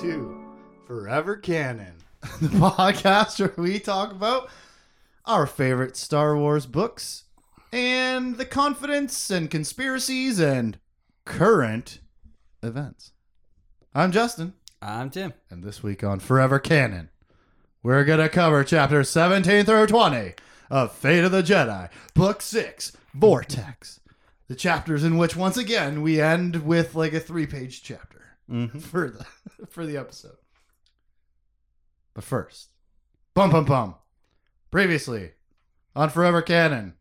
to 0.00 0.34
Forever 0.86 1.36
Canon, 1.36 1.92
the 2.40 2.48
podcast 2.56 3.38
where 3.38 3.52
we 3.58 3.78
talk 3.78 4.12
about 4.12 4.48
our 5.26 5.46
favorite 5.46 5.94
Star 5.94 6.34
Wars 6.38 6.64
books 6.64 7.24
and 7.70 8.38
the 8.38 8.46
confidence 8.46 9.28
and 9.30 9.50
conspiracies 9.50 10.40
and 10.40 10.78
current 11.26 11.98
events. 12.62 13.12
I'm 13.94 14.10
Justin, 14.10 14.54
I'm 14.80 15.10
Tim. 15.10 15.34
and 15.50 15.62
this 15.62 15.82
week 15.82 16.02
on 16.02 16.18
Forever 16.18 16.58
Canon, 16.58 17.10
we're 17.82 18.04
going 18.04 18.20
to 18.20 18.30
cover 18.30 18.64
chapters 18.64 19.10
17 19.10 19.66
through 19.66 19.86
20 19.86 20.32
of 20.70 20.92
Fate 20.92 21.24
of 21.24 21.32
the 21.32 21.42
Jedi, 21.42 21.90
Book 22.14 22.40
6, 22.40 22.96
Vortex. 23.12 24.00
The 24.48 24.54
chapters 24.54 25.04
in 25.04 25.18
which, 25.18 25.36
once 25.36 25.58
again, 25.58 26.00
we 26.00 26.22
end 26.22 26.64
with 26.64 26.94
like 26.94 27.12
a 27.12 27.20
three 27.20 27.46
page 27.46 27.82
chapter 27.82 28.19
Mm-hmm. 28.50 28.78
for 28.80 29.10
the 29.10 29.26
for 29.68 29.86
the 29.86 29.96
episode. 29.96 30.36
But 32.14 32.24
first, 32.24 32.68
bum 33.34 33.50
bum 33.50 33.64
bum. 33.64 33.94
Previously, 34.70 35.32
on 35.94 36.10
Forever 36.10 36.42
Canon, 36.42 36.94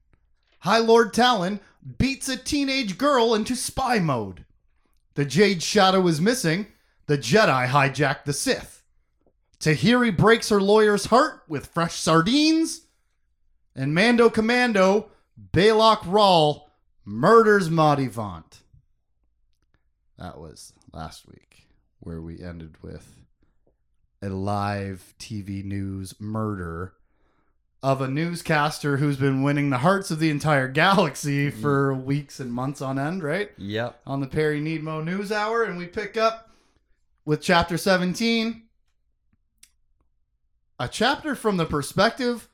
High 0.59 0.79
Lord 0.79 1.13
Taalon 1.13 1.59
beats 1.97 2.29
a 2.29 2.37
teenage 2.37 2.97
girl 2.97 3.33
into 3.33 3.55
spy 3.55 3.99
mode. 3.99 4.45
The 5.15 5.25
Jade 5.25 5.63
Shadow 5.63 6.07
is 6.07 6.21
missing. 6.21 6.67
The 7.07 7.17
Jedi 7.17 7.67
hijack 7.67 8.23
the 8.25 8.33
Sith. 8.33 8.83
Tahiri 9.59 10.15
breaks 10.15 10.49
her 10.49 10.61
lawyer's 10.61 11.05
heart 11.05 11.43
with 11.47 11.67
fresh 11.67 11.95
sardines. 11.95 12.81
And 13.75 13.93
Mando 13.93 14.29
Commando, 14.29 15.09
Baylock 15.51 15.99
Rawl, 15.99 16.63
murders 17.05 17.69
Madhi 17.69 18.09
Vaandt. 18.11 18.58
That 20.19 20.37
was 20.37 20.73
last 20.91 21.25
week, 21.29 21.67
where 22.01 22.19
we 22.19 22.43
ended 22.43 22.75
with 22.81 23.15
a 24.21 24.27
live 24.27 25.13
TV 25.17 25.63
news 25.63 26.13
murder 26.19 26.93
of 27.81 28.01
a 28.01 28.07
newscaster 28.09 28.97
who's 28.97 29.15
been 29.15 29.43
winning 29.43 29.69
the 29.69 29.77
hearts 29.77 30.11
of 30.11 30.19
the 30.19 30.29
entire 30.29 30.67
galaxy 30.67 31.49
mm-hmm. 31.49 31.61
for 31.61 31.93
weeks 31.93 32.41
and 32.41 32.51
months 32.51 32.81
on 32.81 32.99
end, 32.99 33.23
right? 33.23 33.51
Yep. 33.57 34.01
On 34.05 34.19
the 34.19 34.27
Perre 34.27 34.59
Needmo 34.59 35.01
News 35.01 35.31
Hour, 35.31 35.63
and 35.63 35.77
we 35.77 35.87
pick 35.87 36.17
up 36.17 36.49
with 37.23 37.41
chapter 37.41 37.77
17. 37.77 38.63
A 40.81 40.87
chapter 40.89 41.33
from 41.33 41.55
the 41.55 41.65
perspective 41.65 42.49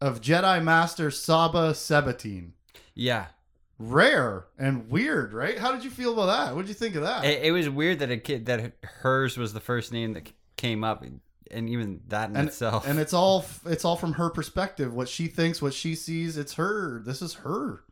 of 0.00 0.20
Jedi 0.20 0.60
Master 0.60 1.12
Saba 1.12 1.70
Sebatyne. 1.70 2.50
Yeah. 2.96 3.26
Rare 3.82 4.44
and 4.58 4.90
weird, 4.90 5.32
right? 5.32 5.58
How 5.58 5.72
did 5.72 5.82
you 5.82 5.90
feel 5.90 6.12
about 6.12 6.26
that? 6.26 6.54
What 6.54 6.62
did 6.62 6.68
you 6.68 6.74
think 6.74 6.96
of 6.96 7.02
that? 7.02 7.24
It, 7.24 7.44
it 7.46 7.52
was 7.52 7.66
weird 7.70 8.00
that 8.00 8.10
a 8.10 8.18
kid 8.18 8.44
that 8.46 8.74
hers 8.82 9.38
was 9.38 9.54
the 9.54 9.60
first 9.60 9.90
name 9.90 10.12
that 10.12 10.30
came 10.58 10.84
up, 10.84 11.02
and 11.50 11.68
even 11.70 12.02
that 12.08 12.28
in 12.28 12.36
and, 12.36 12.48
itself. 12.48 12.86
and 12.86 12.98
it's 13.00 13.14
all 13.14 13.44
it's 13.66 13.84
all 13.86 13.96
from 13.96 14.12
her 14.14 14.28
perspective. 14.28 14.92
What 14.92 15.08
she 15.08 15.28
thinks, 15.28 15.62
what 15.62 15.72
she 15.72 15.94
sees, 15.94 16.36
it's 16.36 16.54
her. 16.54 17.00
This 17.04 17.22
is 17.22 17.34
her 17.36 17.82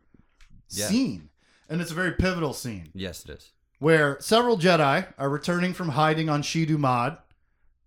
Yeah. 0.69 0.89
scene, 0.89 1.31
and 1.71 1.81
it's 1.81 1.91
a 1.91 1.95
very 1.95 2.13
pivotal 2.13 2.53
scene 2.53 2.91
yes, 2.95 3.25
it 3.25 3.31
is. 3.31 3.53
where 3.79 4.19
several 4.21 4.59
Jedi 4.59 5.07
are 5.17 5.31
returning 5.31 5.73
from 5.73 5.89
hiding 5.91 6.29
on 6.29 6.43
Shedu 6.43 6.77
Maad. 6.77 7.19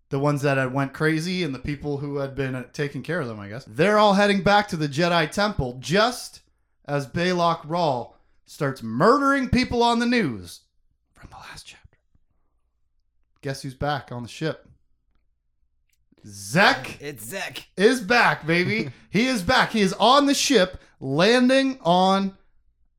The 0.09 0.19
ones 0.19 0.41
that 0.41 0.57
had 0.57 0.73
went 0.73 0.91
crazy 0.91 1.41
and 1.43 1.55
the 1.55 1.59
people 1.59 1.99
who 1.99 2.17
had 2.17 2.35
been 2.35 2.53
uh, 2.53 2.63
taking 2.73 3.01
care 3.01 3.21
of 3.21 3.29
them, 3.29 3.39
I 3.39 3.47
guess. 3.47 3.63
They're 3.65 3.97
all 3.97 4.15
heading 4.15 4.41
back 4.43 4.67
to 4.69 4.75
the 4.75 4.89
Jedi 4.89 5.29
Temple 5.31 5.77
just 5.79 6.41
as 6.91 7.07
Baylock 7.07 7.61
Rawl 7.67 8.13
starts 8.45 8.83
murdering 8.83 9.47
people 9.47 9.81
on 9.81 9.99
the 9.99 10.05
news 10.05 10.61
from 11.13 11.29
the 11.29 11.37
last 11.37 11.65
chapter. 11.65 11.97
Guess 13.41 13.61
who's 13.61 13.73
back 13.73 14.11
on 14.11 14.23
the 14.23 14.29
ship? 14.29 14.67
Zekk 16.27 16.97
It's 16.99 17.33
Zekk. 17.33 17.63
is 17.77 18.01
back, 18.01 18.45
baby. 18.45 18.89
he 19.09 19.25
is 19.27 19.41
back. 19.41 19.71
He 19.71 19.79
is 19.81 19.93
on 19.93 20.25
the 20.25 20.33
ship, 20.35 20.79
landing 20.99 21.79
on 21.81 22.37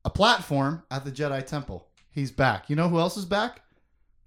a 0.05 0.11
platform 0.11 0.83
at 0.91 1.05
the 1.05 1.13
Jedi 1.13 1.45
Temple. 1.47 1.87
He's 2.11 2.31
back. 2.33 2.69
You 2.71 2.77
know 2.77 2.89
who 2.89 2.99
else 2.99 3.17
is 3.19 3.27
back? 3.27 3.61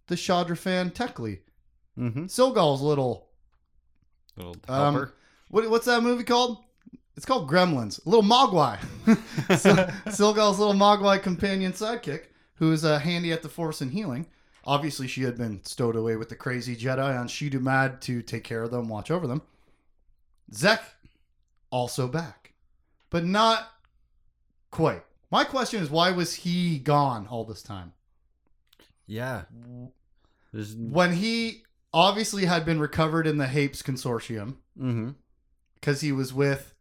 The 0.08 0.16
Chadra-Fan 0.16 0.92
Tekli. 0.92 1.40
Mm-hmm. 2.00 2.25
Cilghal's 2.25 2.81
little 2.81 3.30
Little 4.38 4.56
um, 4.68 4.94
helper. 4.94 5.14
what, 5.50 5.70
what's 5.70 5.86
that 5.88 6.04
movie 6.04 6.24
called? 6.24 6.59
It's 7.18 7.26
called 7.26 7.50
Gremlins. 7.50 8.00
Little 8.06 8.24
Mogwai. 8.24 8.78
so, 9.58 9.74
Cilghal's 10.12 10.59
little 10.59 10.74
Mogwai 10.74 11.22
companion 11.22 11.72
sidekick, 11.72 12.24
who 12.56 12.72
is 12.74 12.84
uh, 12.84 13.00
handy 13.00 13.31
at 13.31 13.42
the 13.42 13.50
Force 13.50 13.81
and 13.81 13.92
healing. 13.92 14.28
Obviously, 14.66 15.08
she 15.08 15.22
had 15.24 15.38
been 15.38 15.64
stowed 15.64 15.96
away 15.96 16.16
with 16.18 16.30
the 16.30 16.36
crazy 16.36 16.75
Jedi 16.75 17.18
on 17.20 17.28
Shedu 17.28 17.59
Maad 17.62 18.02
to 18.02 18.22
take 18.22 18.44
care 18.44 18.64
of 18.64 18.72
them, 18.72 18.90
watch 18.90 19.12
over 19.12 19.28
them. 19.28 19.42
Zekk, 20.52 20.81
also 21.70 22.08
back, 22.08 22.54
but 23.09 23.24
not 23.24 23.68
quite. 24.72 25.04
My 25.31 25.44
question 25.44 25.81
is, 25.81 25.90
why 25.90 26.12
was 26.12 26.34
he 26.36 26.80
gone 26.80 27.28
all 27.28 27.44
this 27.46 27.64
time? 27.64 27.94
yeah. 29.08 29.44
There's. 30.54 30.75
When 30.75 31.14
he 31.14 31.64
obviously 31.94 32.46
had 32.46 32.66
been 32.66 32.80
recovered 32.80 33.28
in 33.28 33.38
the 33.38 33.48
Hapes 33.48 33.81
Consortium, 33.81 34.56
Mm-hmm. 34.80 35.09
because 35.75 36.02
he 36.02 36.12
was 36.12 36.34
with 36.34 36.74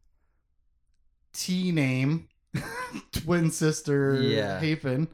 T 1.34 1.70
name 1.72 2.28
twin 3.12 3.50
sister 3.50 4.20
Yeah. 4.22 4.60
Hafen. 4.60 5.08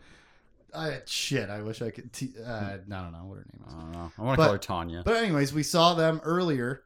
I 0.73 0.99
shit. 1.07 1.51
I 1.51 1.63
wish 1.63 1.83
I 1.83 1.91
could. 1.91 2.13
T, 2.13 2.33
uh, 2.47 2.49
I 2.53 2.77
don't 2.89 3.13
know 3.13 3.25
what 3.25 3.39
her 3.39 3.47
name 3.53 3.65
is. 3.67 3.75
I 3.75 3.81
don't 3.81 3.93
know. 3.93 4.13
I 4.17 4.23
want 4.23 4.39
to 4.39 4.45
call 4.45 4.53
her 4.53 4.59
Tanya. 4.59 5.03
But 5.05 5.17
anyways, 5.17 5.53
we 5.53 5.65
saw 5.65 5.95
them 5.95 6.21
earlier 6.23 6.83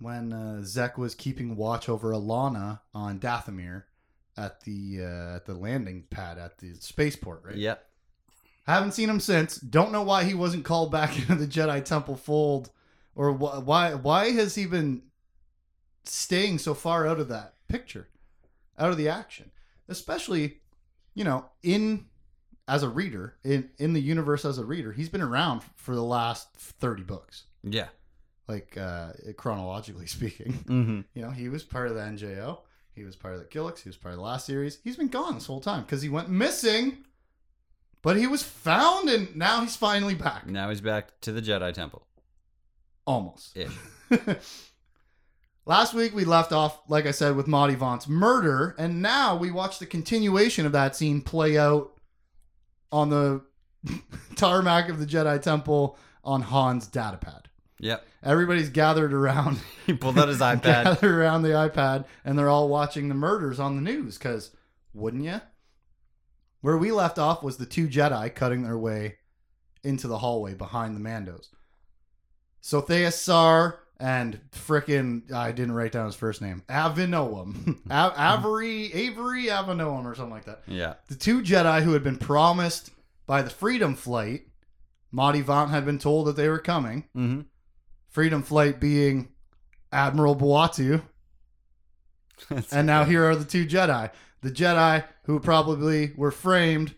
when 0.00 0.32
uh, 0.32 0.60
Zekk 0.62 0.96
was 0.98 1.14
keeping 1.14 1.54
watch 1.56 1.88
over 1.88 2.10
Allana 2.10 2.80
on 2.92 3.20
Dathomir 3.20 3.84
at 4.36 4.62
the 4.62 4.98
uh, 5.02 5.36
at 5.36 5.46
the 5.46 5.54
landing 5.54 6.04
pad 6.10 6.38
at 6.38 6.58
the 6.58 6.74
spaceport. 6.74 7.42
Right. 7.44 7.56
Yep. 7.56 7.84
Haven't 8.66 8.92
seen 8.92 9.08
him 9.08 9.20
since. 9.20 9.56
Don't 9.58 9.92
know 9.92 10.02
why 10.02 10.24
he 10.24 10.34
wasn't 10.34 10.64
called 10.64 10.90
back 10.90 11.16
into 11.28 11.36
the 11.36 11.46
Jedi 11.46 11.84
Temple 11.84 12.16
fold, 12.16 12.70
or 13.14 13.32
wh- 13.32 13.64
why 13.66 13.94
why 13.94 14.32
has 14.32 14.56
he 14.56 14.66
been 14.66 15.02
staying 16.04 16.58
so 16.58 16.74
far 16.74 17.06
out 17.06 17.20
of 17.20 17.28
that 17.28 17.54
picture, 17.68 18.08
out 18.78 18.90
of 18.90 18.96
the 18.96 19.08
action, 19.08 19.50
especially, 19.88 20.58
you 21.14 21.24
know, 21.24 21.46
in 21.62 22.06
as 22.66 22.82
a 22.82 22.88
reader 22.88 23.36
in 23.44 23.70
in 23.78 23.92
the 23.94 24.00
universe 24.00 24.44
as 24.44 24.58
a 24.58 24.64
reader, 24.64 24.92
he's 24.92 25.08
been 25.08 25.22
around 25.22 25.62
for 25.76 25.94
the 25.94 26.02
last 26.04 26.52
thirty 26.54 27.02
books, 27.02 27.44
Yeah. 27.62 27.88
like 28.46 28.76
uh, 28.76 29.12
chronologically 29.36 30.06
speaking. 30.18 30.52
Mm-hmm. 30.52 31.00
You 31.14 31.22
know, 31.22 31.30
he 31.30 31.48
was 31.48 31.62
part 31.64 31.88
of 31.88 31.94
the 31.94 32.00
NJO. 32.02 32.58
He 32.94 33.04
was 33.04 33.14
part 33.16 33.34
of 33.34 33.40
the 33.40 33.46
Killiks. 33.46 33.82
He 33.82 33.88
was 33.88 33.96
part 33.96 34.12
of 34.12 34.18
the 34.18 34.24
last 34.24 34.44
series. 34.44 34.78
He's 34.82 34.96
been 34.96 35.08
gone 35.08 35.34
this 35.34 35.46
whole 35.46 35.60
time 35.60 35.82
because 35.82 36.02
he 36.02 36.08
went 36.08 36.28
missing. 36.28 36.98
But 38.02 38.16
he 38.16 38.26
was 38.28 38.42
found, 38.44 39.08
and 39.08 39.34
now 39.34 39.60
he's 39.60 39.74
finally 39.76 40.14
back. 40.14 40.46
Now 40.46 40.68
he's 40.70 40.80
back 40.80 41.20
to 41.22 41.32
the 41.32 41.42
Jedi 41.42 41.72
Temple. 41.74 42.06
Almost. 43.06 43.56
Last 45.68 45.92
week 45.92 46.14
we 46.14 46.24
left 46.24 46.50
off, 46.50 46.80
like 46.88 47.04
I 47.04 47.10
said, 47.10 47.36
with 47.36 47.46
Madhi 47.46 47.76
Vaandt's 47.76 48.08
murder, 48.08 48.74
and 48.78 49.02
now 49.02 49.36
we 49.36 49.50
watch 49.50 49.78
the 49.78 49.84
continuation 49.84 50.64
of 50.64 50.72
that 50.72 50.96
scene 50.96 51.20
play 51.20 51.58
out 51.58 51.92
on 52.90 53.10
the 53.10 53.42
tarmac 54.34 54.88
of 54.88 54.98
the 54.98 55.04
Jedi 55.04 55.42
Temple 55.42 55.98
on 56.24 56.40
Han's 56.40 56.88
datapad. 56.88 57.42
Yep. 57.80 58.02
Everybody's 58.22 58.70
gathered 58.70 59.12
around 59.12 59.58
He 59.86 59.92
pulled 59.92 60.18
out 60.18 60.28
his 60.28 60.40
iPad. 60.40 60.62
gathered 60.62 61.14
around 61.14 61.42
the 61.42 61.50
iPad 61.50 62.06
and 62.24 62.38
they're 62.38 62.48
all 62.48 62.70
watching 62.70 63.10
the 63.10 63.14
murders 63.14 63.60
on 63.60 63.76
the 63.76 63.82
news 63.82 64.16
because 64.16 64.52
wouldn't 64.94 65.24
you? 65.24 65.42
Where 66.62 66.78
we 66.78 66.92
left 66.92 67.18
off 67.18 67.42
was 67.42 67.58
the 67.58 67.66
two 67.66 67.88
Jedi 67.88 68.34
cutting 68.34 68.62
their 68.62 68.78
way 68.78 69.16
into 69.84 70.08
the 70.08 70.18
hallway 70.18 70.54
behind 70.54 70.96
the 70.96 71.00
Mandos. 71.00 71.48
Sothais 72.62 73.12
Saar 73.12 73.80
and 74.00 74.40
frickin' 74.52 75.32
I 75.32 75.50
didn't 75.52 75.72
write 75.74 75.92
down 75.92 76.06
his 76.06 76.14
first 76.14 76.40
name. 76.40 76.62
Avinoam. 76.68 77.78
A- 77.90 78.12
Avery 78.38 78.92
Avery 78.92 79.44
Avinoam 79.46 80.04
or 80.04 80.14
something 80.14 80.32
like 80.32 80.44
that. 80.44 80.62
yeah. 80.66 80.94
The 81.08 81.14
two 81.16 81.42
Jedi 81.42 81.82
who 81.82 81.92
had 81.92 82.04
been 82.04 82.16
promised 82.18 82.90
by 83.26 83.42
the 83.42 83.50
Freedom 83.50 83.94
Flight, 83.94 84.42
Madhi 85.12 85.42
Vaandt 85.44 85.70
had 85.70 85.84
been 85.84 85.98
told 85.98 86.26
that 86.26 86.36
they 86.36 86.48
were 86.48 86.58
coming. 86.58 87.04
Mm-hmm. 87.16 87.40
Freedom 88.08 88.42
Flight 88.42 88.80
being 88.80 89.28
Admiral 89.92 90.36
Bwua'tu, 90.36 91.02
and 92.72 92.86
now 92.86 93.04
here 93.04 93.24
are 93.28 93.36
the 93.36 93.44
two 93.44 93.66
Jedi. 93.66 94.10
The 94.42 94.50
Jedi 94.50 95.04
who 95.24 95.40
probably 95.40 96.12
were 96.16 96.30
framed 96.30 96.94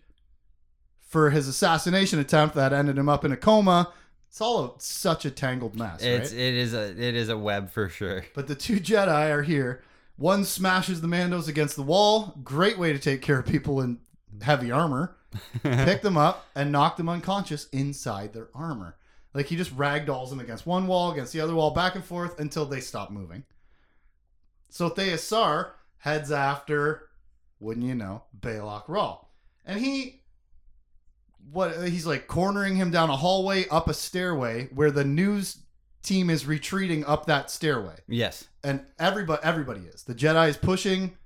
for 1.01 1.31
his 1.31 1.49
assassination 1.49 2.19
attempt 2.19 2.55
that 2.55 2.73
ended 2.73 2.99
him 2.99 3.09
up 3.09 3.25
in 3.25 3.33
a 3.33 3.37
coma. 3.37 3.93
It's 4.31 4.41
all 4.41 4.65
a, 4.65 4.71
such 4.79 5.25
a 5.25 5.31
tangled 5.31 5.77
mess, 5.77 6.03
It's 6.03 6.31
right? 6.31 6.41
it 6.41 6.55
is 6.55 6.73
a 6.73 6.91
it 6.91 7.17
is 7.17 7.29
a 7.29 7.37
web 7.37 7.69
for 7.71 7.89
sure. 7.89 8.25
But 8.33 8.47
the 8.47 8.55
two 8.55 8.79
Jedi 8.79 9.29
are 9.31 9.43
here. 9.43 9.83
One 10.17 10.45
smashes 10.45 11.01
the 11.01 11.09
Mandos 11.09 11.49
against 11.49 11.75
the 11.75 11.83
wall. 11.83 12.39
Great 12.45 12.79
way 12.79 12.93
to 12.93 12.99
take 13.01 13.23
care 13.23 13.41
of 13.41 13.47
people 13.47 13.81
in 13.81 13.99
heavy 14.41 14.71
armor. 14.71 15.17
Pick 15.63 16.03
them 16.03 16.17
up 16.17 16.47
and 16.55 16.71
knock 16.71 16.97
them 16.97 17.09
unconscious 17.09 17.69
inside 17.73 18.33
their 18.33 18.49
armor. 18.55 18.97
Like 19.35 19.47
he 19.47 19.57
just 19.57 19.77
ragdolls 19.77 20.31
them 20.31 20.39
against 20.39 20.65
one 20.65 20.87
wall, 20.87 21.11
against 21.11 21.33
the 21.33 21.41
other 21.41 21.55
wall, 21.55 21.73
back 21.73 21.97
and 21.97 22.05
forth 22.05 22.39
until 22.39 22.67
they 22.67 22.81
stop 22.81 23.11
moving. 23.11 23.43
Sothais 24.71 25.19
Saar 25.19 25.75
heads 25.99 26.31
after, 26.31 27.09
wouldn't 27.59 27.87
you 27.87 27.97
know, 27.97 28.23
Balak 28.33 28.89
Raw. 28.89 29.25
And 29.67 29.81
he 29.81 30.20
what 31.53 31.89
he's 31.89 32.07
like 32.07 32.27
cornering 32.27 32.77
him 32.77 32.91
down 32.91 33.11
a 33.11 33.17
hallway 33.17 33.67
up 33.69 33.89
a 33.89 33.95
stairway 33.95 34.69
where 34.75 34.91
the 34.91 35.05
news 35.05 35.59
team 36.03 36.31
is 36.31 36.47
retreating 36.47 37.05
up 37.05 37.27
that 37.27 37.51
stairway 37.51 37.95
Yes. 38.09 38.47
and 38.65 38.81
everybody 38.99 39.41
everybody 39.45 39.81
is. 39.81 40.03
The 40.05 40.15
Jedi 40.15 40.49
is 40.49 40.57
pushing 40.57 41.17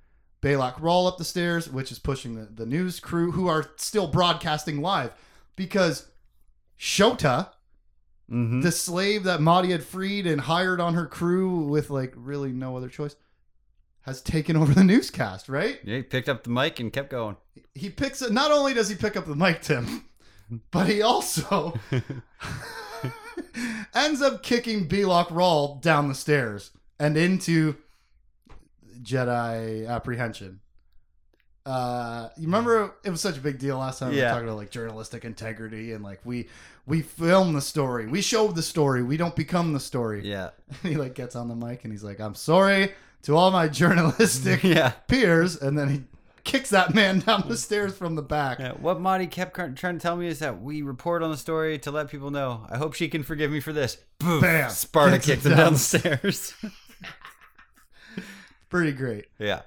Balak 0.41 0.77
Rawl 0.77 1.09
up 1.09 1.17
the 1.19 1.25
stairs, 1.25 1.71
which 1.71 1.91
is 1.91 1.99
pushing 1.99 2.35
the, 2.35 2.45
the 2.47 2.67
news 2.67 3.01
crew 3.01 3.33
who 3.33 3.47
are 3.49 3.71
still 3.77 4.07
broadcasting 4.09 4.81
live 4.83 5.13
because 5.57 6.09
Shota, 6.79 7.49
Mm-hmm. 8.33 8.63
the 8.63 8.73
slave 8.73 9.25
that 9.25 9.41
Madhi 9.41 9.69
had 9.69 9.85
freed 9.85 10.27
and 10.27 10.41
hired 10.41 10.81
on 10.81 10.95
her 10.95 11.05
crew 11.07 11.59
with 11.67 11.91
like 11.91 12.15
really 12.17 12.53
no 12.53 12.75
other 12.75 12.89
choice, 12.89 13.17
has 14.01 14.23
taken 14.23 14.57
over 14.57 14.73
the 14.73 14.83
newscast, 14.83 15.47
right? 15.51 15.79
yeah, 15.85 15.97
he 15.97 16.03
picked 16.03 16.31
up 16.31 16.43
the 16.43 16.49
mic 16.49 16.81
and 16.81 16.91
kept 16.91 17.11
going. 17.11 17.37
He 17.75 17.91
picks 17.91 18.23
it 18.23 18.33
not 18.33 18.51
only 18.51 18.73
does 18.73 18.89
he 18.89 18.95
pick 18.95 19.15
up 19.19 19.27
the 19.27 19.37
mic, 19.37 19.61
Tim, 19.61 20.07
but 20.71 20.89
he 20.89 21.03
also 21.03 21.79
ends 23.95 24.23
up 24.23 24.43
kicking 24.43 24.89
Belok 24.89 25.29
Rawl 25.29 25.81
down 25.81 26.09
the 26.09 26.15
stairs 26.15 26.71
and 26.99 27.17
into 27.17 27.77
Jedi 29.03 29.89
apprehension. 29.89 30.61
Uh, 31.67 32.29
you 32.37 32.45
remember 32.45 32.95
it 33.05 33.11
was 33.11 33.23
such 33.23 33.39
a 33.39 33.41
big 33.41 33.59
deal 33.59 33.79
last 33.79 33.99
time 33.99 34.11
we 34.11 34.17
were 34.17 34.23
talking 34.23 34.45
about 34.45 34.59
like 34.59 34.71
journalistic 34.71 35.25
integrity 35.25 35.93
and 35.93 36.05
like 36.05 36.21
we 36.25 36.47
we 36.87 37.01
film 37.01 37.55
the 37.55 37.61
story, 37.63 38.07
we 38.07 38.21
show 38.21 38.49
the 38.49 38.63
story, 38.63 39.03
we 39.03 39.17
don't 39.17 39.35
become 39.35 39.73
the 39.73 39.81
story. 39.81 40.29
Yeah. 40.29 40.51
he 40.83 40.97
like 40.97 41.15
gets 41.15 41.35
on 41.35 41.49
the 41.49 41.55
mic 41.55 41.85
and 41.85 41.93
he's 41.93 42.05
like, 42.05 42.21
"I'm 42.21 42.35
sorry 42.35 42.93
to 43.23 43.37
all 43.37 43.51
my 43.51 43.69
journalistic 43.69 44.63
yeah. 44.63 44.91
peers," 45.09 45.57
and 45.57 45.79
then 45.79 45.89
he 45.89 46.03
kicks 46.45 46.71
that 46.71 46.95
man 46.95 47.21
down 47.21 47.45
the 47.49 47.57
stairs 47.57 47.97
from 47.97 48.15
the 48.15 48.23
back. 48.23 48.59
Yeah, 48.59 48.73
what 48.73 49.01
Marty 49.01 49.27
kept 49.27 49.55
trying 49.55 49.75
to 49.75 49.99
tell 49.99 50.17
me 50.17 50.27
is 50.27 50.39
that 50.41 50.61
we 50.61 50.83
report 50.83 51.23
on 51.23 51.31
the 51.31 51.37
story 51.37 51.79
to 51.81 51.91
let 51.91 52.11
people 52.11 52.31
know. 52.31 52.67
I 52.71 52.77
hope 52.77 52.95
she 52.95 53.09
can 53.09 53.23
forgive 53.23 53.51
me 53.51 53.61
for 53.61 53.73
this. 53.73 53.97
Boom. 54.19 54.41
Bam. 54.41 54.71
Sparta 54.71 55.17
Kicks 55.17 55.27
kicked 55.27 55.45
him 55.47 55.53
down. 55.53 55.59
down 55.61 55.73
the 55.75 55.79
stairs. 55.79 56.55
Pretty 58.69 58.93
great. 58.93 59.27
yeah. 59.39 59.63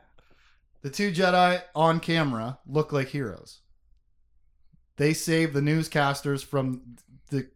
The 0.82 0.90
two 0.90 1.12
Jedi 1.12 1.62
on 1.76 2.00
camera 2.00 2.60
look 2.68 2.92
like 2.92 3.10
heroes. 3.10 3.60
They 4.98 5.14
save 5.14 5.54
the 5.54 5.62
newscasters 5.62 6.44
from 6.46 6.98
the 7.30 7.50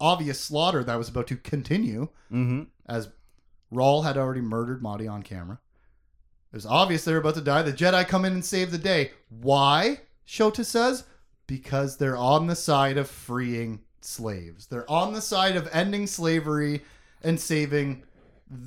obvious 0.00 0.40
slaughter 0.40 0.82
that 0.84 0.96
was 0.96 1.08
about 1.08 1.26
to 1.28 1.36
continue 1.36 2.08
Mm-hmm. 2.32 2.62
as 2.86 3.08
Rawl 3.72 4.04
had 4.04 4.16
already 4.16 4.40
murdered 4.40 4.82
Madhi 4.82 5.10
on 5.10 5.22
camera. 5.22 5.60
It 6.54 6.58
was 6.58 6.66
obvious 6.66 7.04
they 7.04 7.10
were 7.10 7.18
about 7.18 7.34
to 7.34 7.40
die. 7.40 7.62
The 7.62 7.72
Jedi 7.72 8.06
come 8.06 8.24
in 8.24 8.32
and 8.32 8.44
save 8.44 8.70
the 8.70 8.78
day. 8.78 9.10
Why? 9.28 10.02
Shota 10.24 10.64
says, 10.64 11.02
because 11.48 11.96
they're 11.96 12.16
on 12.16 12.46
the 12.46 12.54
side 12.54 12.96
of 12.96 13.10
freeing 13.10 13.80
slaves. 14.00 14.66
They're 14.66 14.88
on 14.88 15.12
the 15.12 15.20
side 15.20 15.56
of 15.56 15.68
ending 15.72 16.06
slavery 16.06 16.84
and 17.24 17.40
saving, 17.40 18.04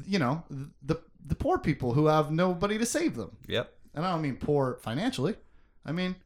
you 0.05 0.19
know, 0.19 0.43
the 0.83 0.97
the 1.25 1.35
poor 1.35 1.59
people 1.59 1.93
who 1.93 2.07
have 2.07 2.29
nobody 2.29 2.77
to 2.77 2.85
save 2.85 3.15
them. 3.15 3.37
Yep. 3.47 3.73
And 3.95 4.05
I 4.05 4.11
don't 4.11 4.21
mean 4.21 4.35
poor 4.35 4.79
financially. 4.81 5.35
I 5.85 5.93
mean 5.93 6.17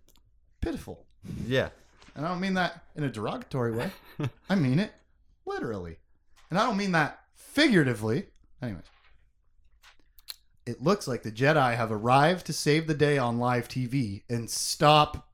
pitiful. 0.61 1.05
Yeah. 1.45 1.69
And 2.15 2.25
I 2.25 2.29
don't 2.29 2.41
mean 2.41 2.55
that 2.55 2.85
in 2.95 3.03
a 3.03 3.09
derogatory 3.11 3.73
way. 3.73 3.91
I 4.49 4.55
mean 4.55 4.79
it 4.79 4.93
literally. 5.45 5.97
And 6.49 6.57
I 6.57 6.65
don't 6.65 6.77
mean 6.77 6.93
that 6.93 7.19
figuratively. 7.35 8.25
Anyways. 8.63 8.85
It 10.65 10.81
looks 10.83 11.07
like 11.07 11.23
the 11.23 11.31
Jedi 11.31 11.75
have 11.75 11.91
arrived 11.91 12.45
to 12.45 12.53
save 12.53 12.87
the 12.87 12.93
day 12.93 13.17
on 13.17 13.39
live 13.39 13.67
TV 13.67 14.21
and 14.29 14.49
stop 14.49 15.27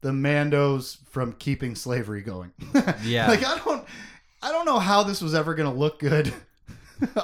the 0.00 0.10
Mandos 0.10 0.98
from 1.10 1.32
keeping 1.34 1.74
slavery 1.74 2.22
going. 2.22 2.52
Yeah. 3.04 3.28
like 3.28 3.44
I 3.46 3.58
don't 3.58 3.86
I 4.42 4.50
don't 4.52 4.64
know 4.66 4.78
how 4.78 5.02
this 5.02 5.20
was 5.20 5.34
ever 5.34 5.54
going 5.54 5.70
to 5.70 5.78
look 5.78 5.98
good 5.98 6.32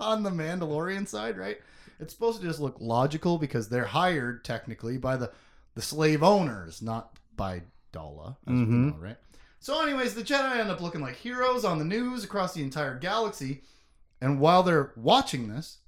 on 0.00 0.22
the 0.22 0.30
Mandalorian 0.30 1.06
side, 1.08 1.36
right? 1.36 1.58
It's 2.00 2.12
supposed 2.12 2.40
to 2.40 2.46
just 2.46 2.60
look 2.60 2.76
logical 2.80 3.38
because 3.38 3.68
they're 3.68 3.84
hired 3.84 4.44
technically 4.44 4.98
by 4.98 5.16
the 5.16 5.30
the 5.74 5.82
slave 5.82 6.22
owners, 6.22 6.82
not 6.82 7.16
by 7.36 7.62
Daala, 7.94 8.36
as 8.46 8.52
we 8.52 8.60
Mhm. 8.60 8.92
know, 8.92 8.96
right? 8.98 9.16
So, 9.60 9.80
anyways, 9.82 10.14
the 10.14 10.22
Jedi 10.22 10.56
end 10.58 10.70
up 10.70 10.80
looking 10.82 11.00
like 11.00 11.16
heroes 11.16 11.64
on 11.64 11.78
the 11.78 11.84
news 11.84 12.24
across 12.24 12.52
the 12.52 12.62
entire 12.62 12.98
galaxy. 12.98 13.62
And 14.20 14.38
while 14.40 14.62
they're 14.62 14.92
watching 14.96 15.48
this, 15.48 15.78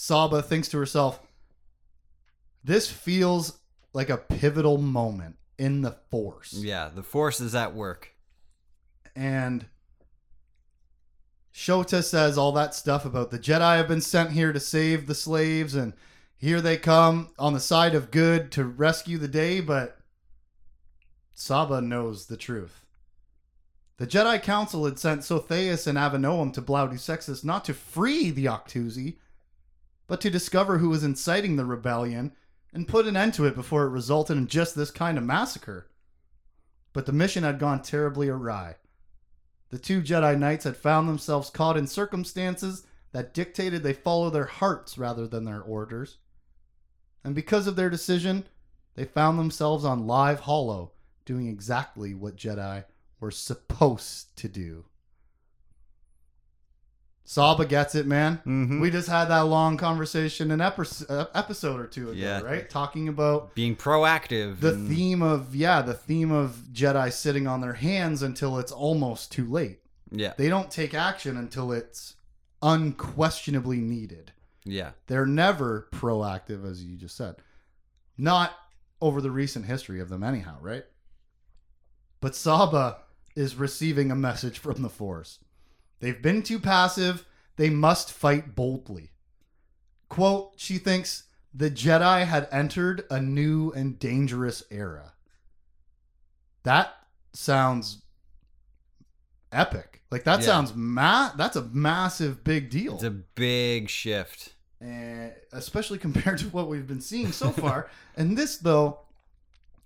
Saba 0.00 0.40
thinks 0.40 0.66
to 0.68 0.78
herself, 0.78 1.20
"This 2.64 2.90
feels 2.90 3.60
like 3.92 4.08
a 4.08 4.16
pivotal 4.16 4.78
moment 4.78 5.36
in 5.58 5.82
the 5.82 5.90
Force." 5.90 6.54
Yeah. 6.54 6.88
The 6.88 7.02
force 7.02 7.38
is 7.38 7.54
at 7.54 7.74
work. 7.74 8.14
and 9.14 9.66
Shota 11.52 12.02
says 12.02 12.38
all 12.38 12.52
that 12.52 12.74
stuff 12.74 13.04
about 13.04 13.30
the 13.30 13.38
Jedi 13.38 13.76
have 13.76 13.88
been 13.88 14.00
sent 14.00 14.30
here 14.30 14.54
to 14.54 14.60
save 14.60 15.06
the 15.06 15.14
slaves, 15.14 15.74
and 15.74 15.92
here 16.34 16.62
they 16.62 16.78
come 16.78 17.34
on 17.38 17.52
the 17.52 17.60
side 17.60 17.94
of 17.94 18.10
good 18.10 18.50
to 18.52 18.64
rescue 18.64 19.18
the 19.18 19.28
day, 19.28 19.60
but 19.60 20.00
Saba 21.34 21.82
knows 21.82 22.26
the 22.26 22.38
truth. 22.38 22.86
The 23.98 24.06
Jedi 24.06 24.42
Council 24.42 24.86
had 24.86 24.98
sent 24.98 25.22
Sothais 25.22 25.86
and 25.86 25.98
Avinoam 25.98 26.54
to 26.54 26.62
Blaudu 26.62 26.98
Sextus 26.98 27.44
not 27.44 27.66
to 27.66 27.74
free 27.74 28.30
the 28.30 28.46
Octusi, 28.46 29.18
but 30.10 30.20
to 30.20 30.28
discover 30.28 30.78
who 30.78 30.88
was 30.88 31.04
inciting 31.04 31.54
the 31.54 31.64
rebellion 31.64 32.32
and 32.72 32.88
put 32.88 33.06
an 33.06 33.16
end 33.16 33.32
to 33.32 33.46
it 33.46 33.54
before 33.54 33.84
it 33.84 33.90
resulted 33.90 34.36
in 34.36 34.48
just 34.48 34.74
this 34.74 34.90
kind 34.90 35.16
of 35.16 35.22
massacre. 35.22 35.86
But 36.92 37.06
the 37.06 37.12
mission 37.12 37.44
had 37.44 37.60
gone 37.60 37.80
terribly 37.80 38.28
awry. 38.28 38.74
The 39.68 39.78
two 39.78 40.02
Jedi 40.02 40.36
Knights 40.36 40.64
had 40.64 40.76
found 40.76 41.08
themselves 41.08 41.48
caught 41.48 41.76
in 41.76 41.86
circumstances 41.86 42.84
that 43.12 43.32
dictated 43.32 43.84
they 43.84 43.92
follow 43.92 44.30
their 44.30 44.46
hearts 44.46 44.98
rather 44.98 45.28
than 45.28 45.44
their 45.44 45.62
orders. 45.62 46.18
And 47.22 47.32
because 47.32 47.68
of 47.68 47.76
their 47.76 47.88
decision, 47.88 48.46
they 48.96 49.04
found 49.04 49.38
themselves 49.38 49.84
on 49.84 50.08
live 50.08 50.40
hollow, 50.40 50.90
doing 51.24 51.46
exactly 51.46 52.14
what 52.14 52.34
Jedi 52.34 52.84
were 53.20 53.30
supposed 53.30 54.36
to 54.38 54.48
do. 54.48 54.86
Saba 57.30 57.64
gets 57.64 57.94
it, 57.94 58.08
man. 58.08 58.38
Mm-hmm. 58.38 58.80
We 58.80 58.90
just 58.90 59.08
had 59.08 59.26
that 59.26 59.42
long 59.42 59.76
conversation 59.76 60.50
an 60.50 60.60
uh, 60.60 61.26
episode 61.32 61.78
or 61.78 61.86
two 61.86 62.10
ago, 62.10 62.18
Yeah. 62.18 62.40
right? 62.40 62.68
Talking 62.68 63.06
about 63.06 63.54
Being 63.54 63.76
proactive. 63.76 64.58
the 64.58 64.70
and- 64.72 64.88
theme 64.88 65.22
of 65.22 65.54
yeah, 65.54 65.80
the 65.80 65.94
theme 65.94 66.32
of 66.32 66.56
Jedi 66.72 67.12
sitting 67.12 67.46
on 67.46 67.60
their 67.60 67.74
hands 67.74 68.22
until 68.24 68.58
it's 68.58 68.72
almost 68.72 69.30
too 69.30 69.46
late. 69.46 69.78
Yeah. 70.10 70.32
They 70.36 70.48
don't 70.48 70.72
take 70.72 70.92
action 70.92 71.36
until 71.36 71.70
it's 71.70 72.16
unquestionably 72.62 73.76
needed. 73.76 74.32
Yeah. 74.64 74.90
They're 75.06 75.24
never 75.24 75.86
proactive, 75.92 76.68
as 76.68 76.82
you 76.82 76.96
just 76.96 77.16
said. 77.16 77.36
Not 78.18 78.54
over 79.00 79.20
the 79.20 79.30
recent 79.30 79.66
history 79.66 80.00
of 80.00 80.08
them, 80.08 80.24
anyhow, 80.24 80.56
right? 80.60 80.84
But 82.20 82.34
Saba 82.34 83.02
is 83.36 83.54
receiving 83.54 84.10
a 84.10 84.16
message 84.16 84.58
from 84.58 84.82
the 84.82 84.90
Force. 84.90 85.38
They've 86.00 86.20
been 86.20 86.42
too 86.42 86.58
passive. 86.58 87.24
They 87.56 87.70
must 87.70 88.10
fight 88.12 88.54
boldly. 88.54 89.12
Quote, 90.08 90.52
she 90.56 90.78
thinks 90.78 91.24
the 91.54 91.70
Jedi 91.70 92.24
had 92.26 92.48
entered 92.50 93.04
a 93.10 93.20
new 93.20 93.70
and 93.72 93.98
dangerous 93.98 94.62
era. 94.70 95.12
That 96.62 96.94
sounds 97.32 98.02
epic. 99.52 100.02
Like 100.10 100.24
that 100.24 100.40
Yeah. 100.40 100.46
sounds 100.46 100.74
ma 100.74 101.30
that's 101.36 101.56
a 101.56 101.62
massive 101.62 102.42
big 102.44 102.70
deal 102.70 102.94
It's 102.94 103.04
a 103.04 103.10
big 103.10 103.88
shift. 103.88 104.54
and 104.80 105.32
especially 105.52 105.98
compared 105.98 106.38
to 106.38 106.46
what 106.48 106.68
we've 106.68 106.86
been 106.86 107.00
seeing 107.00 107.32
so 107.32 107.50
far. 107.50 107.88
and 108.16 108.36
this, 108.36 108.56
though, 108.56 109.00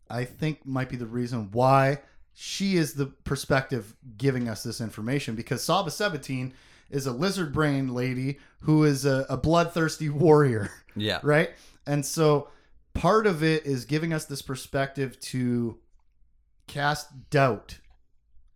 I 0.09 0.25
think 0.25 0.65
might 0.65 0.89
be 0.89 0.97
the 0.97 1.07
reason 1.07 1.51
why 1.51 2.01
she 2.35 2.77
is 2.77 2.95
the 2.95 3.07
perspective 3.07 3.95
giving 4.19 4.49
us 4.49 4.63
this 4.63 4.81
information 4.81 5.35
because 5.35 5.63
Saba 5.63 5.91
Sebatyne 5.91 6.53
is 6.91 7.07
a 7.07 7.13
lizard 7.13 7.53
brain 7.53 7.95
lady 7.95 8.39
who 8.61 8.85
is 8.85 9.05
a, 9.07 9.25
a 9.29 9.37
bloodthirsty 9.37 10.09
warrior, 10.09 10.71
Yeah. 10.97 11.21
right? 11.23 11.51
And 11.87 12.05
so 12.05 12.49
part 12.93 13.27
of 13.27 13.43
it 13.43 13.67
is 13.67 13.85
giving 13.85 14.13
us 14.13 14.25
this 14.27 14.43
perspective 14.43 15.19
to 15.21 15.79
cast 16.67 17.31
doubt 17.31 17.79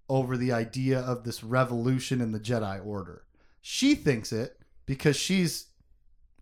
over 0.09 0.37
the 0.37 0.53
idea 0.53 1.01
of 1.01 1.25
this 1.25 1.45
revolution 1.45 2.21
in 2.21 2.33
the 2.33 2.41
Jedi 2.41 2.85
Order. 2.85 3.25
She 3.61 3.95
thinks 3.95 4.33
it 4.33 4.59
because 4.87 5.17
she's 5.17 5.67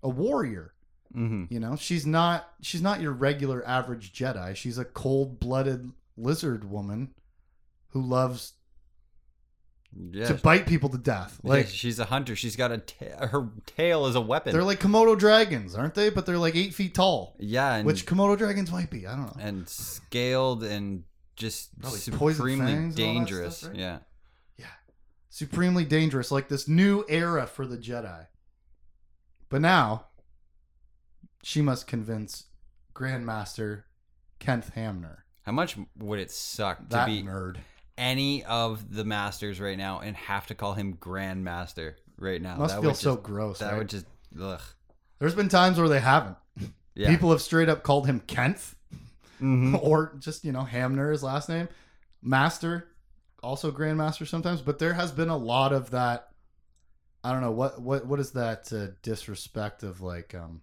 a 0.03 0.09
warrior. 0.09 0.73
Mm-hmm. 1.15 1.53
You 1.53 1.61
know, 1.61 1.77
she's 1.77 2.07
not 2.07 2.49
she's 2.63 2.83
not 2.83 3.01
your 3.01 3.13
regular 3.13 3.67
average 3.67 4.13
Jedi. 4.13 4.55
She's 4.55 4.79
a 4.79 4.85
cold-blooded 4.85 5.91
lizard 6.17 6.71
woman 6.71 7.15
who 7.97 8.03
loves 8.07 8.53
Yeah. 10.11 10.27
to 10.29 10.35
bite 10.35 10.67
people 10.67 10.91
to 10.91 10.99
death. 10.99 11.41
Yeah, 11.43 11.51
Like 11.51 11.69
she's 11.69 11.99
a 11.99 12.05
hunter. 12.05 12.37
She's 12.37 12.55
got 12.55 12.71
a 12.71 12.79
ta- 12.79 13.27
her 13.29 13.49
tail 13.65 14.05
is 14.07 14.15
a 14.15 14.21
weapon. 14.21 14.53
they're 14.53 14.63
like 14.63 14.81
Komodo 14.81 15.19
dragons, 15.19 15.75
aren't 15.75 15.95
they? 15.95 16.11
But 16.11 16.27
they're 16.27 16.37
like 16.39 16.55
eight 16.55 16.75
feet 16.75 16.95
tall, 16.95 17.35
yeah, 17.39 17.77
and, 17.77 17.87
which 17.87 18.05
Komodo 18.05 18.37
dragons 18.37 18.71
might 18.71 18.91
be. 18.91 19.07
I 19.07 19.17
don't 19.17 19.35
know. 19.37 19.43
and 19.43 19.67
scaled 19.69 20.63
and 20.65 21.05
just 21.37 21.79
Probably 21.81 21.99
supremely 21.99 22.67
fangs 22.67 22.97
and 22.99 23.07
all 23.07 23.13
that 23.15 23.19
dangerous. 23.21 23.57
stuff, 23.59 23.71
right? 23.71 23.79
Yeah. 23.79 23.99
Supremely 25.31 25.85
dangerous, 25.85 26.31
like 26.31 26.49
this 26.49 26.67
new 26.67 27.05
era 27.11 27.47
for 27.47 27.67
the 27.67 27.77
Jedi. 27.77 28.27
But 29.51 29.61
now, 29.61 30.07
she 31.43 31.61
must 31.61 31.87
convince 31.87 32.45
Grandmaster 32.95 33.83
Kenneth 34.39 34.71
Hamner, 34.71 35.25
How 35.43 35.53
much 35.53 35.77
would 35.99 36.19
it 36.21 36.31
suck 36.31 36.79
to 36.79 36.85
that 36.89 37.07
be 37.07 37.23
nerd. 37.23 37.57
Any 37.99 38.45
of 38.45 38.95
the 38.95 39.05
masters 39.05 39.61
right 39.61 39.77
now 39.77 40.01
and 40.01 40.17
have 40.17 40.47
to 40.49 40.55
call 40.55 40.75
him 40.75 40.95
Grandmaster 40.95 41.95
right 42.19 42.41
now? 42.41 42.57
Must 42.57 42.75
that 42.75 42.83
feel 42.83 42.95
so 42.95 43.15
just, 43.15 43.23
gross. 43.23 43.59
That 43.61 43.73
right? 43.73 43.79
would 43.79 43.89
just 43.89 44.07
ugh. 44.41 44.61
There's 45.19 45.35
been 45.35 45.49
times 45.49 45.79
where 45.79 45.89
they 45.89 46.01
haven't. 46.01 46.37
Yeah. 46.99 47.11
People 47.11 47.31
have 47.31 47.43
straight 47.43 47.69
up 47.69 47.83
called 47.83 48.07
him 48.07 48.21
Kenneth. 48.21 48.75
Mhm. 49.39 49.79
or 49.83 50.15
just 50.19 50.47
you 50.47 50.53
know 50.53 50.65
Hamner 50.65 51.11
his 51.11 51.23
last 51.23 51.47
name, 51.47 51.69
Master, 52.23 52.89
also 53.43 53.71
Grandmaster 53.71 54.27
sometimes. 54.27 54.63
But 54.63 54.79
there 54.79 54.95
has 54.95 55.13
been 55.13 55.29
a 55.29 55.37
lot 55.37 55.75
of 55.75 55.91
that. 55.91 56.31
I 57.23 57.33
don't 57.33 57.43
know 57.43 57.51
what 57.51 57.83
what 57.83 58.07
what 58.07 58.19
is 58.19 58.31
that 58.31 58.73
uh, 58.73 58.95
disrespect 59.03 59.83
of 59.83 60.01
like 60.01 60.35
um 60.35 60.63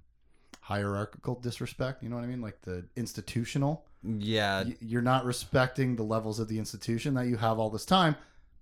hierarchical 0.64 1.36
disrespect? 1.36 2.02
You 2.02 2.10
know 2.10 2.16
what 2.16 2.24
I 2.24 2.28
mean? 2.28 2.42
Like 2.42 2.62
the 2.62 2.86
institutional. 2.96 3.86
Yeah. 4.04 4.66
You're 4.80 5.02
not 5.02 5.26
respecting 5.26 5.96
the 5.96 6.04
levels 6.04 6.40
of 6.40 6.48
the 6.48 6.60
institution 6.60 7.14
that 7.16 7.28
you 7.28 7.38
have 7.38 7.60
all 7.60 7.70
this 7.70 7.86
time 7.86 8.16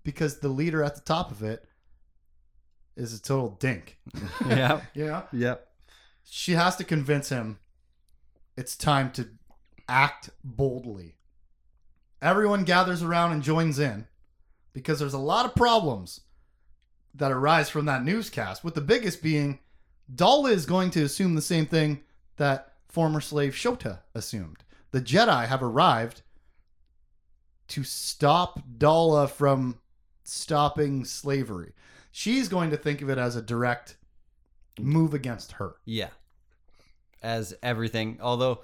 because 0.04 0.40
the 0.40 0.50
leader 0.50 0.84
at 0.84 0.96
the 0.96 1.02
top 1.02 1.32
of 1.32 1.44
it 1.44 1.66
is 2.96 3.14
a 3.14 3.22
total 3.22 3.58
dink. 3.60 3.98
yeah. 4.48 4.82
yeah? 4.94 5.24
Yep. 5.32 5.68
she 6.24 6.54
has 6.54 6.76
to 6.78 6.84
convince 6.84 7.30
him 7.30 7.60
it's 8.58 8.76
time 8.76 9.12
to 9.12 9.30
act 9.88 10.30
boldly. 10.44 11.16
Everyone 12.22 12.64
gathers 12.64 13.02
around 13.02 13.32
and 13.32 13.42
joins 13.42 13.80
in 13.80 14.08
because 14.74 15.00
there's 15.00 15.14
a 15.14 15.20
lot 15.20 15.46
of 15.46 15.56
problems 15.56 16.22
that 17.14 17.32
arise 17.32 17.70
from 17.70 17.86
that 17.86 18.06
newscast, 18.06 18.64
with 18.64 18.76
the 18.76 18.82
biggest 18.82 19.22
being 19.22 19.60
Daala 20.14 20.52
is 20.52 20.66
going 20.66 20.92
to 20.92 21.04
assume 21.04 21.36
the 21.36 21.42
same 21.42 21.66
thing 21.66 22.02
that 22.38 22.74
former 22.88 23.22
slave 23.22 23.54
Shota 23.54 24.00
assumed. 24.14 24.64
The 24.92 25.02
Jedi 25.02 25.48
have 25.48 25.64
arrived 25.64 26.22
to 27.70 27.84
stop 27.84 28.60
Daala 28.78 29.30
from 29.30 29.80
stopping 30.24 31.06
slavery. 31.06 31.74
She's 32.12 32.50
going 32.50 32.72
to 32.72 32.78
think 32.78 33.02
of 33.02 33.10
it 33.10 33.18
as 33.18 33.36
a 33.36 33.42
direct 33.42 33.96
move 34.80 35.14
against 35.14 35.54
her. 35.54 35.76
Yeah. 35.86 36.10
As 37.24 37.54
everything, 37.64 38.20
although 38.22 38.60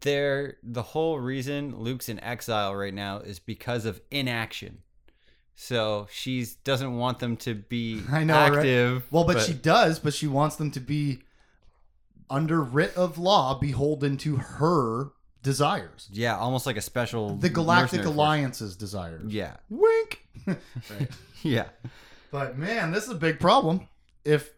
there 0.00 0.58
the 0.62 0.82
whole 0.82 1.18
reason 1.18 1.76
Luke's 1.76 2.08
in 2.08 2.22
exile 2.22 2.74
right 2.74 2.94
now 2.94 3.18
is 3.18 3.38
because 3.38 3.86
of 3.86 4.00
inaction. 4.10 4.82
So 5.54 6.06
she 6.12 6.46
doesn't 6.64 6.96
want 6.96 7.18
them 7.18 7.36
to 7.38 7.54
be 7.54 8.02
I 8.12 8.24
know, 8.24 8.34
right? 8.34 8.58
active. 8.58 9.06
Well, 9.10 9.24
but, 9.24 9.40
she 9.40 9.52
does, 9.52 9.98
but 9.98 10.14
she 10.14 10.26
wants 10.26 10.56
them 10.56 10.70
to 10.72 10.80
be 10.80 11.22
under 12.28 12.62
writ 12.62 12.96
of 12.96 13.18
law, 13.18 13.58
beholden 13.58 14.16
to 14.18 14.36
her 14.36 15.12
desires. 15.42 16.08
yeah, 16.12 16.36
almost 16.36 16.66
like 16.66 16.76
a 16.76 16.80
special 16.80 17.36
The 17.36 17.48
Galactic 17.48 17.98
mercenary. 18.00 18.14
Alliance's 18.14 18.76
desires. 18.76 19.32
Yeah. 19.32 19.56
Wink. 19.68 20.26
right. 20.46 20.58
Yeah. 21.42 21.68
But 22.30 22.58
man, 22.58 22.92
this 22.92 23.04
is 23.04 23.10
a 23.10 23.14
big 23.16 23.40
problem. 23.40 23.88
If 24.24 24.50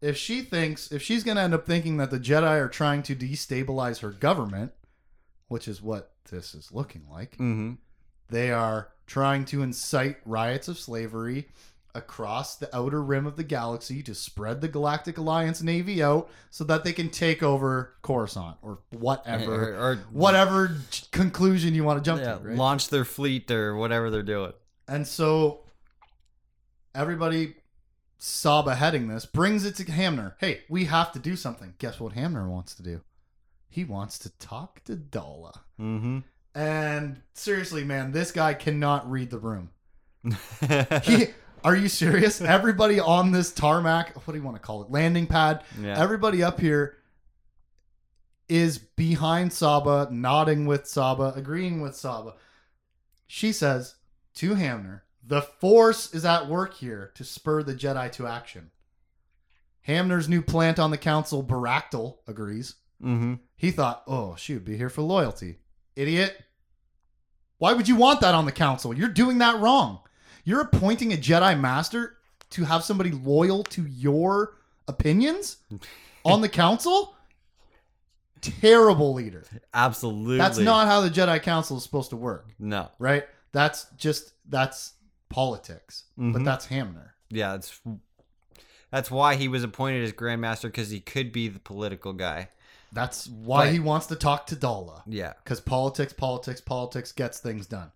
if 0.00 0.16
she 0.16 0.42
thinks 0.42 0.92
if 0.92 1.02
she's 1.02 1.24
going 1.24 1.36
to 1.36 1.42
end 1.42 1.54
up 1.54 1.66
thinking 1.66 1.96
that 1.98 2.10
the 2.10 2.18
Jedi 2.20 2.60
are 2.60 2.68
trying 2.68 3.02
to 3.04 3.14
destabilize 3.16 4.00
her 4.00 4.10
government, 4.10 4.72
which 5.48 5.66
is 5.68 5.80
what 5.82 6.12
this 6.30 6.54
is 6.54 6.70
looking 6.72 7.06
like, 7.10 7.36
Mhm. 7.38 7.78
they 8.28 8.50
are 8.50 8.88
trying 9.06 9.44
to 9.46 9.62
incite 9.62 10.18
riots 10.24 10.68
of 10.68 10.78
slavery 10.78 11.48
across 11.94 12.56
the 12.56 12.74
outer 12.76 13.02
rim 13.02 13.26
of 13.26 13.36
the 13.36 13.44
galaxy 13.44 14.02
to 14.02 14.14
spread 14.14 14.60
the 14.60 14.68
Galactic 14.68 15.16
Alliance 15.16 15.62
Navy 15.62 16.02
out 16.02 16.28
so 16.50 16.64
that 16.64 16.84
they 16.84 16.92
can 16.92 17.08
take 17.08 17.42
over 17.42 17.94
Coruscant 18.02 18.56
or 18.62 18.78
whatever. 18.90 19.74
Or, 19.74 19.92
or 19.92 19.96
Whatever 20.10 20.76
conclusion 21.12 21.74
you 21.74 21.84
want 21.84 22.02
to 22.02 22.08
jump 22.08 22.20
yeah, 22.20 22.34
to, 22.34 22.40
right? 22.40 22.56
launch 22.56 22.88
their 22.88 23.04
fleet 23.04 23.50
or 23.50 23.76
whatever 23.76 24.10
they're 24.10 24.22
doing. 24.22 24.52
And 24.88 25.06
so 25.06 25.60
everybody 26.94 27.54
Saba 28.18 28.74
heading 28.74 29.08
this 29.08 29.26
brings 29.26 29.64
it 29.64 29.76
to 29.76 29.90
Hamner. 29.90 30.36
Hey, 30.38 30.62
we 30.68 30.86
have 30.86 31.12
to 31.12 31.18
do 31.18 31.36
something. 31.36 31.74
Guess 31.78 32.00
what 32.00 32.14
Hamner 32.14 32.48
wants 32.48 32.74
to 32.76 32.82
do? 32.82 33.02
He 33.68 33.84
wants 33.84 34.18
to 34.20 34.30
talk 34.38 34.82
to 34.84 34.96
Daala. 34.96 35.58
Mm-hmm. 35.80 36.20
And 36.54 37.22
seriously, 37.34 37.84
man, 37.84 38.12
this 38.12 38.30
guy 38.32 38.54
cannot 38.54 39.10
read 39.10 39.30
the 39.30 39.38
room. 39.38 39.70
He, 41.02 41.26
are 41.64 41.74
you 41.74 41.88
serious? 41.88 42.40
Everybody 42.42 43.00
on 43.00 43.32
this 43.32 43.50
tarmac, 43.52 44.14
what 44.14 44.32
do 44.32 44.38
you 44.38 44.44
want 44.44 44.56
to 44.56 44.62
call 44.62 44.82
it? 44.82 44.90
Landing 44.90 45.26
pad. 45.26 45.64
yeah. 45.80 45.98
Everybody 46.00 46.42
up 46.42 46.60
here 46.60 46.98
is 48.48 48.78
behind 48.78 49.52
Saba, 49.52 50.08
nodding 50.10 50.66
with 50.66 50.86
Saba, 50.86 51.32
agreeing 51.34 51.80
with 51.80 51.96
Saba. 51.96 52.34
She 53.26 53.52
says 53.52 53.96
to 54.34 54.54
Hamner, 54.54 55.04
the 55.26 55.40
Force 55.40 56.12
is 56.14 56.26
at 56.26 56.48
work 56.48 56.74
here 56.74 57.10
to 57.14 57.24
spur 57.24 57.62
the 57.62 57.74
Jedi 57.74 58.12
to 58.12 58.26
action. 58.26 58.70
Hamner's 59.82 60.28
new 60.28 60.42
plant 60.42 60.78
on 60.78 60.90
the 60.90 60.98
council, 60.98 61.42
Barratk'l, 61.42 62.18
agrees. 62.26 62.74
mm-hmm. 63.02 63.34
He 63.56 63.70
thought, 63.70 64.02
oh, 64.06 64.34
she 64.36 64.52
would 64.52 64.64
be 64.64 64.76
here 64.76 64.90
for 64.90 65.02
loyalty. 65.02 65.56
Idiot. 65.96 66.36
Why 67.58 67.72
would 67.72 67.88
you 67.88 67.96
want 67.96 68.20
that 68.20 68.34
on 68.34 68.44
the 68.44 68.52
council? 68.52 68.92
You're 68.94 69.08
doing 69.08 69.38
that 69.38 69.60
wrong. 69.60 70.00
You're 70.44 70.60
appointing 70.60 71.12
a 71.12 71.16
Jedi 71.16 71.58
Master 71.58 72.16
to 72.50 72.64
have 72.64 72.84
somebody 72.84 73.10
loyal 73.10 73.64
to 73.64 73.86
your 73.86 74.56
opinions 74.86 75.56
on 76.24 76.40
the 76.40 76.48
council? 76.48 77.16
Terrible 78.40 79.14
leader. 79.14 79.44
Absolutely. 79.72 80.36
That's 80.36 80.58
not 80.58 80.86
how 80.86 81.00
the 81.00 81.08
Jedi 81.08 81.42
Council 81.42 81.78
is 81.78 81.82
supposed 81.82 82.10
to 82.10 82.16
work, 82.16 82.46
No. 82.58 82.90
right? 82.98 83.24
That's 83.52 83.86
just 83.96 84.32
that's 84.48 84.92
politics. 85.30 86.04
But 86.18 86.42
Mhm. 86.42 86.44
that's 86.44 86.66
Hamner. 86.66 87.14
Yeah, 87.30 87.52
that's 87.52 87.80
that's 88.90 89.10
why 89.10 89.36
he 89.36 89.48
was 89.48 89.64
appointed 89.64 90.04
as 90.04 90.12
Grandmaster 90.12 90.64
because 90.64 90.90
he 90.90 91.00
could 91.00 91.32
be 91.32 91.48
the 91.48 91.58
political 91.58 92.12
guy. 92.12 92.50
That's 92.92 93.26
why 93.28 93.66
But- 93.66 93.72
he 93.72 93.80
wants 93.80 94.06
to 94.08 94.14
talk 94.16 94.46
to 94.48 94.56
Daala. 94.56 95.02
Yeah. 95.06 95.32
because 95.42 95.60
politics, 95.62 96.12
politics, 96.12 96.60
politics 96.60 97.12
gets 97.12 97.38
things 97.38 97.66
done. 97.66 97.92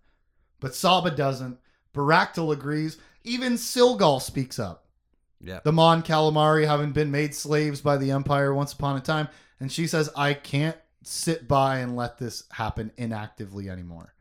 But 0.59 0.73
Saba 0.73 1.11
doesn't. 1.11 1.59
Barratk'l 1.93 2.51
agrees. 2.51 2.97
Even 3.23 3.53
Cilghal 3.53 4.21
speaks 4.21 4.59
up. 4.59 4.85
Yeah. 5.41 5.59
The 5.63 5.71
Mon 5.71 6.03
Calamari 6.03 6.67
having 6.67 6.91
been 6.91 7.11
made 7.11 7.33
slaves 7.33 7.81
by 7.81 7.97
the 7.97 8.11
Empire 8.11 8.53
once 8.53 8.73
upon 8.73 8.97
a 8.97 9.01
time, 9.01 9.29
and 9.59 9.71
she 9.71 9.87
says, 9.87 10.09
"I 10.15 10.33
can't 10.33 10.77
sit 11.03 11.47
by 11.47 11.79
and 11.79 11.95
let 11.95 12.17
this 12.17 12.43
happen 12.51 12.91
inactively 12.97 13.69
anymore," 13.69 14.13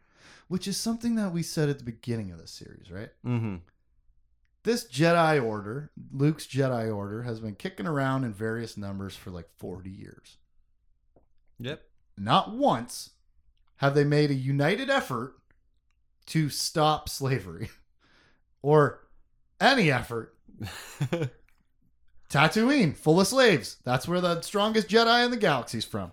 which 0.47 0.69
is 0.69 0.77
something 0.77 1.17
that 1.17 1.33
we 1.33 1.43
said 1.43 1.69
at 1.69 1.79
the 1.79 1.85
beginning 1.85 2.31
of 2.31 2.39
this 2.39 2.53
series, 2.53 2.91
right? 2.91 3.11
Mm-hmm. 3.27 3.57
This 4.63 4.85
Jedi 4.85 5.43
Order, 5.43 5.91
Luke's 6.13 6.47
Jedi 6.47 6.95
Order, 6.95 7.23
has 7.23 7.41
been 7.41 7.55
kicking 7.55 7.87
around 7.87 8.25
in 8.25 8.33
various 8.33 8.77
numbers 8.77 9.17
for 9.17 9.31
like 9.31 9.49
forty 9.57 9.91
years. 9.91 10.37
Yep. 11.59 11.83
Not 12.17 12.55
once 12.55 13.11
have 13.77 13.95
they 13.95 14.05
made 14.05 14.31
a 14.31 14.35
united 14.35 14.91
effort 14.91 15.38
to 16.29 16.49
stop 16.51 17.09
slavery 17.09 17.71
or 18.63 19.01
any 19.61 19.91
effort. 19.91 20.35
Tatooine, 22.29 22.95
full 22.97 23.21
of 23.21 23.27
slaves. 23.27 23.77
That's 23.85 24.07
where 24.07 24.21
the 24.21 24.41
strongest 24.43 24.89
Jedi 24.89 25.25
in 25.25 25.31
the 25.31 25.37
galaxy's 25.37 25.85
from. 25.85 26.13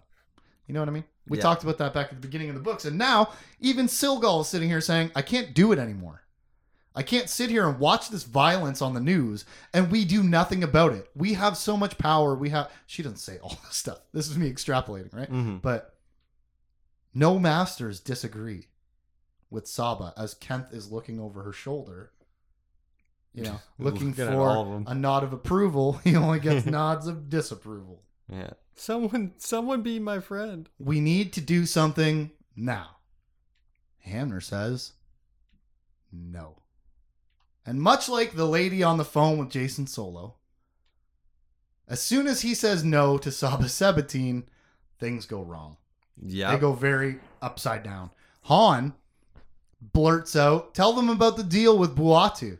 You 0.67 0.73
know 0.73 0.79
what 0.79 0.89
I 0.89 0.93
mean? 0.93 1.03
We 1.27 1.37
Yeah. 1.37 1.43
talked 1.43 1.63
about 1.63 1.77
that 1.79 1.93
back 1.93 2.07
at 2.07 2.21
the 2.21 2.27
beginning 2.27 2.49
of 2.49 2.55
the 2.55 2.61
books. 2.61 2.85
And 2.85 2.97
now, 2.97 3.33
even 3.59 3.87
Cilghal 3.87 4.41
is 4.41 4.47
sitting 4.47 4.69
here 4.69 4.79
saying, 4.81 5.11
I 5.15 5.21
can't 5.21 5.53
do 5.53 5.71
it 5.71 5.79
anymore. 5.79 6.21
I 6.97 7.03
can't 7.03 7.29
sit 7.29 7.49
here 7.49 7.67
and 7.67 7.77
watch 7.79 8.09
this 8.09 8.23
violence 8.23 8.81
on 8.81 8.93
the 8.93 9.01
news 9.01 9.43
and 9.73 9.91
we 9.91 10.05
do 10.05 10.23
nothing 10.23 10.63
about 10.63 10.93
it. 10.93 11.09
We 11.13 11.33
have 11.33 11.57
so 11.57 11.75
much 11.75 11.97
power. 11.97 12.35
We 12.35 12.49
have. 12.51 12.71
She 12.85 13.03
doesn't 13.03 13.17
say 13.17 13.37
all 13.39 13.49
this 13.65 13.75
stuff. 13.75 13.99
This 14.13 14.29
is 14.29 14.37
me 14.37 14.49
extrapolating, 14.49 15.13
right? 15.13 15.29
mm-hmm. 15.29 15.57
But 15.57 15.93
no 17.13 17.37
masters 17.37 17.99
disagree 17.99 18.67
with 19.55 19.67
Saba 19.67 20.13
as 20.15 20.35
Kenth 20.35 20.71
is 20.73 20.91
looking 20.91 21.19
over 21.19 21.41
her 21.41 21.53
shoulder. 21.53 22.11
You 23.33 23.43
know, 23.43 23.59
looking 23.79 24.09
Looking 24.09 24.27
at 24.27 24.33
all 24.35 24.61
of 24.61 24.67
for 24.67 24.75
'em. 24.75 24.83
a 24.87 24.93
nod 24.93 25.23
of 25.23 25.33
approval. 25.33 25.93
He 26.03 26.15
only 26.15 26.39
gets 26.39 26.65
nods 26.67 27.07
of 27.07 27.29
disapproval. 27.29 28.03
Yeah. 28.31 28.51
Someone, 28.75 29.33
someone 29.37 29.81
be 29.81 29.97
my 29.99 30.19
friend. 30.19 30.69
We 30.77 30.99
need 30.99 31.33
to 31.33 31.41
do 31.41 31.65
something 31.65 32.31
now. 32.55 32.97
Hamner 33.99 34.41
says, 34.41 34.91
no. 36.11 36.61
And 37.65 37.81
much 37.81 38.07
like 38.07 38.33
the 38.33 38.45
lady 38.45 38.83
on 38.83 38.97
the 38.97 39.05
phone 39.05 39.37
with 39.39 39.49
Jacen 39.49 39.87
Solo, 39.89 40.35
as 41.87 42.01
soon 42.01 42.27
as 42.27 42.41
he 42.41 42.53
says 42.53 42.83
no 42.83 43.17
to 43.17 43.31
Saba 43.31 43.65
Sebatyne, 43.65 44.43
things 44.99 45.25
go 45.25 45.41
wrong. 45.41 45.77
Yeah. 46.21 46.51
They 46.53 46.59
go 46.59 46.73
very 46.73 47.19
upside 47.41 47.83
down. 47.83 48.11
Han 48.43 48.93
blurts 49.93 50.35
out, 50.35 50.73
tell 50.73 50.93
them 50.93 51.09
about 51.09 51.37
the 51.37 51.43
deal 51.43 51.77
with 51.77 51.95
Bwua'tu 51.95 52.57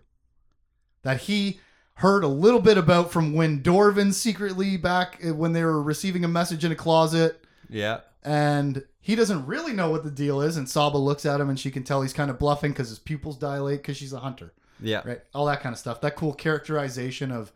that 1.03 1.21
he 1.21 1.59
heard 1.95 2.23
a 2.23 2.27
little 2.27 2.59
bit 2.59 2.77
about 2.77 3.11
from 3.11 3.33
when 3.33 3.61
Dorvan 3.61 4.11
secretly 4.13 4.75
back 4.77 5.19
uh, 5.25 5.33
when 5.33 5.53
they 5.53 5.63
were 5.63 5.81
receiving 5.81 6.25
a 6.25 6.27
message 6.27 6.65
in 6.65 6.71
a 6.71 6.75
closet 6.75 7.43
Yeah. 7.69 7.99
and 8.23 8.83
he 8.99 9.15
doesn't 9.15 9.45
really 9.45 9.71
know 9.71 9.89
what 9.91 10.03
the 10.03 10.11
deal 10.11 10.41
is 10.41 10.57
and 10.57 10.67
Saba 10.67 10.97
looks 10.97 11.25
at 11.25 11.39
him 11.39 11.49
and 11.49 11.59
she 11.59 11.71
can 11.71 11.83
tell 11.83 12.01
he's 12.01 12.11
kind 12.11 12.29
of 12.29 12.37
bluffing 12.39 12.71
because 12.71 12.89
his 12.89 12.99
pupils 12.99 13.37
dilate 13.37 13.81
because 13.81 13.95
she's 13.97 14.11
a 14.13 14.19
hunter 14.19 14.51
Yeah. 14.81 15.01
right 15.05 15.21
all 15.33 15.45
that 15.45 15.61
kind 15.61 15.71
of 15.73 15.79
stuff 15.79 16.01
that 16.01 16.15
cool 16.17 16.33
characterization 16.33 17.31
of 17.31 17.53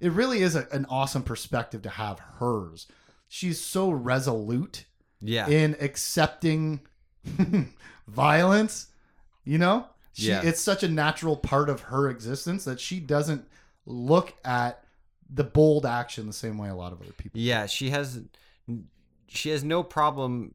it 0.00 0.12
really 0.12 0.42
is 0.42 0.54
a, 0.54 0.68
an 0.72 0.86
awesome 0.88 1.22
perspective 1.24 1.82
to 1.82 1.90
have 1.90 2.20
hers 2.38 2.86
she's 3.28 3.60
so 3.60 3.90
resolute 3.90 4.84
Yeah. 5.20 5.48
in 5.48 5.76
accepting 5.80 6.80
violence 8.06 8.86
you 9.44 9.58
know 9.58 9.86
she, 10.12 10.28
Yeah. 10.28 10.42
it's 10.42 10.60
such 10.60 10.82
a 10.82 10.88
natural 10.88 11.36
part 11.36 11.68
of 11.68 11.82
her 11.82 12.08
existence 12.08 12.64
that 12.64 12.80
she 12.80 13.00
doesn't 13.00 13.46
look 13.86 14.34
at 14.44 14.84
the 15.32 15.44
bold 15.44 15.86
action 15.86 16.26
the 16.26 16.32
same 16.32 16.58
way 16.58 16.68
a 16.68 16.74
lot 16.74 16.92
of 16.92 17.00
other 17.00 17.12
people 17.12 17.40
Yeah, 17.40 17.66
she 17.66 17.90
has 17.90 18.20
she 19.28 19.50
has 19.50 19.62
no 19.62 19.82
problem 19.82 20.54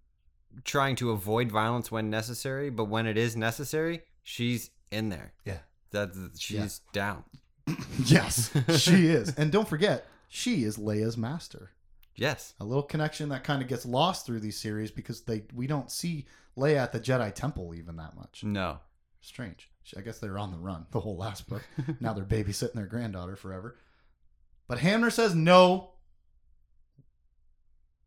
trying 0.63 0.95
to 0.97 1.11
avoid 1.11 1.51
violence 1.51 1.91
when 1.91 2.09
necessary, 2.09 2.69
but 2.69 2.85
when 2.85 3.05
it 3.07 3.17
is 3.17 3.35
necessary, 3.35 4.01
she's 4.23 4.69
in 4.91 5.09
there. 5.09 5.33
yeah 5.45 5.57
That's 5.91 6.17
she's 6.39 6.81
down. 6.93 7.23
yes 8.05 8.51
she 8.77 9.07
is 9.07 9.33
and 9.35 9.51
don't 9.51 9.67
forget 9.67 10.05
she 10.27 10.63
is 10.63 10.77
leia's 10.77 11.17
master 11.17 11.71
Yes. 12.15 12.53
a 12.59 12.65
little 12.65 12.83
connection 12.83 13.29
that 13.29 13.43
kind 13.43 13.61
of 13.61 13.67
gets 13.67 13.85
lost 13.85 14.25
through 14.25 14.39
these 14.39 14.57
series 14.59 14.91
because 14.91 15.21
they 15.21 15.43
we 15.53 15.67
don't 15.67 15.91
see 15.91 16.25
leia 16.57 16.77
at 16.77 16.91
the 16.93 16.99
jedi 16.99 17.33
temple 17.33 17.73
even 17.75 17.97
that 17.97 18.15
much. 18.15 18.43
No. 18.43 18.79
strange. 19.21 19.69
I 19.97 20.01
guess 20.01 20.19
they 20.19 20.29
were 20.29 20.39
on 20.39 20.51
the 20.51 20.57
run 20.57 20.85
the 20.91 20.99
whole 20.99 21.17
last 21.17 21.47
book. 21.47 21.63
Now 21.99 22.13
they're 22.13 22.23
babysitting 22.25 22.73
their 22.73 22.85
granddaughter 22.87 23.35
forever. 23.35 23.77
But 24.67 24.79
hamner 24.79 25.09
says 25.11 25.35
no. 25.35 25.91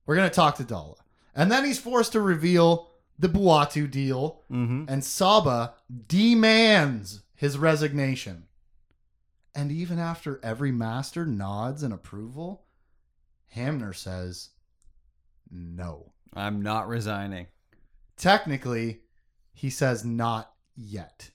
We're 0.07 0.17
going 0.17 0.29
to 0.29 0.35
talk 0.35 0.57
to 0.57 0.65
Daala. 0.65 0.97
And 1.35 1.53
then 1.53 1.65
he's 1.65 1.79
forced 1.79 2.13
to 2.13 2.21
reveal 2.21 2.89
the 3.19 3.29
Bwua'tu 3.29 3.91
deal. 3.91 4.43
Mm-hmm. 4.51 4.85
and 4.89 5.05
saba 5.05 5.75
demands 6.09 7.23
his 7.35 7.59
resignation. 7.59 8.45
And 9.55 9.71
even 9.71 9.99
after 9.99 10.41
every 10.43 10.73
master 10.73 11.27
nods 11.27 11.83
in 11.83 11.93
approval 11.93 12.65
hamner 13.49 13.93
says 13.93 14.51
no. 15.51 16.13
I'm 16.35 16.63
not 16.63 16.89
resigning. 16.89 17.47
technically 18.17 19.01
he 19.55 19.71
says 19.71 20.05
not 20.05 20.53
yet. 20.77 21.31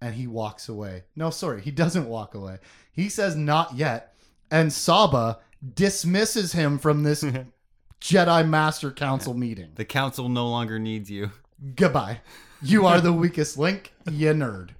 And 0.00 0.14
he 0.14 0.26
walks 0.28 0.68
away. 0.68 1.04
No 1.16 1.30
sorry 1.30 1.60
he 1.62 1.70
doesn't 1.70 2.08
walk 2.08 2.34
away. 2.34 2.58
He 2.92 3.08
says 3.08 3.34
not 3.36 3.74
yet. 3.74 4.14
And 4.50 4.72
saba 4.72 5.38
dismisses 5.74 6.52
him 6.52 6.78
from 6.78 7.02
this 7.02 7.24
jedi 8.00 8.48
master 8.48 8.90
council 8.92 9.34
meeting. 9.34 9.70
The 9.74 9.84
council 9.84 10.28
no 10.28 10.48
longer 10.48 10.78
needs 10.78 11.10
you. 11.10 11.32
goodbye. 11.74 12.20
You 12.62 12.86
are 12.86 13.00
the 13.00 13.12
weakest 13.24 13.58
link 13.58 13.92
you 14.10 14.32
nerd. 14.32 14.70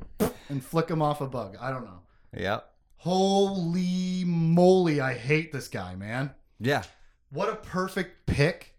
And 0.48 0.64
flick 0.64 0.88
him 0.88 1.02
off 1.02 1.20
a 1.20 1.26
bug. 1.26 1.56
I 1.60 1.70
don't 1.70 1.84
know. 1.84 2.00
Yep. 2.36 2.70
Holy 2.98 4.24
moly 4.24 5.00
i 5.00 5.14
hate 5.14 5.52
this 5.52 5.68
guy 5.68 5.94
man 5.94 6.30
Yeah. 6.60 6.82
what 7.30 7.48
a 7.48 7.56
perfect 7.56 8.26
pick 8.26 8.74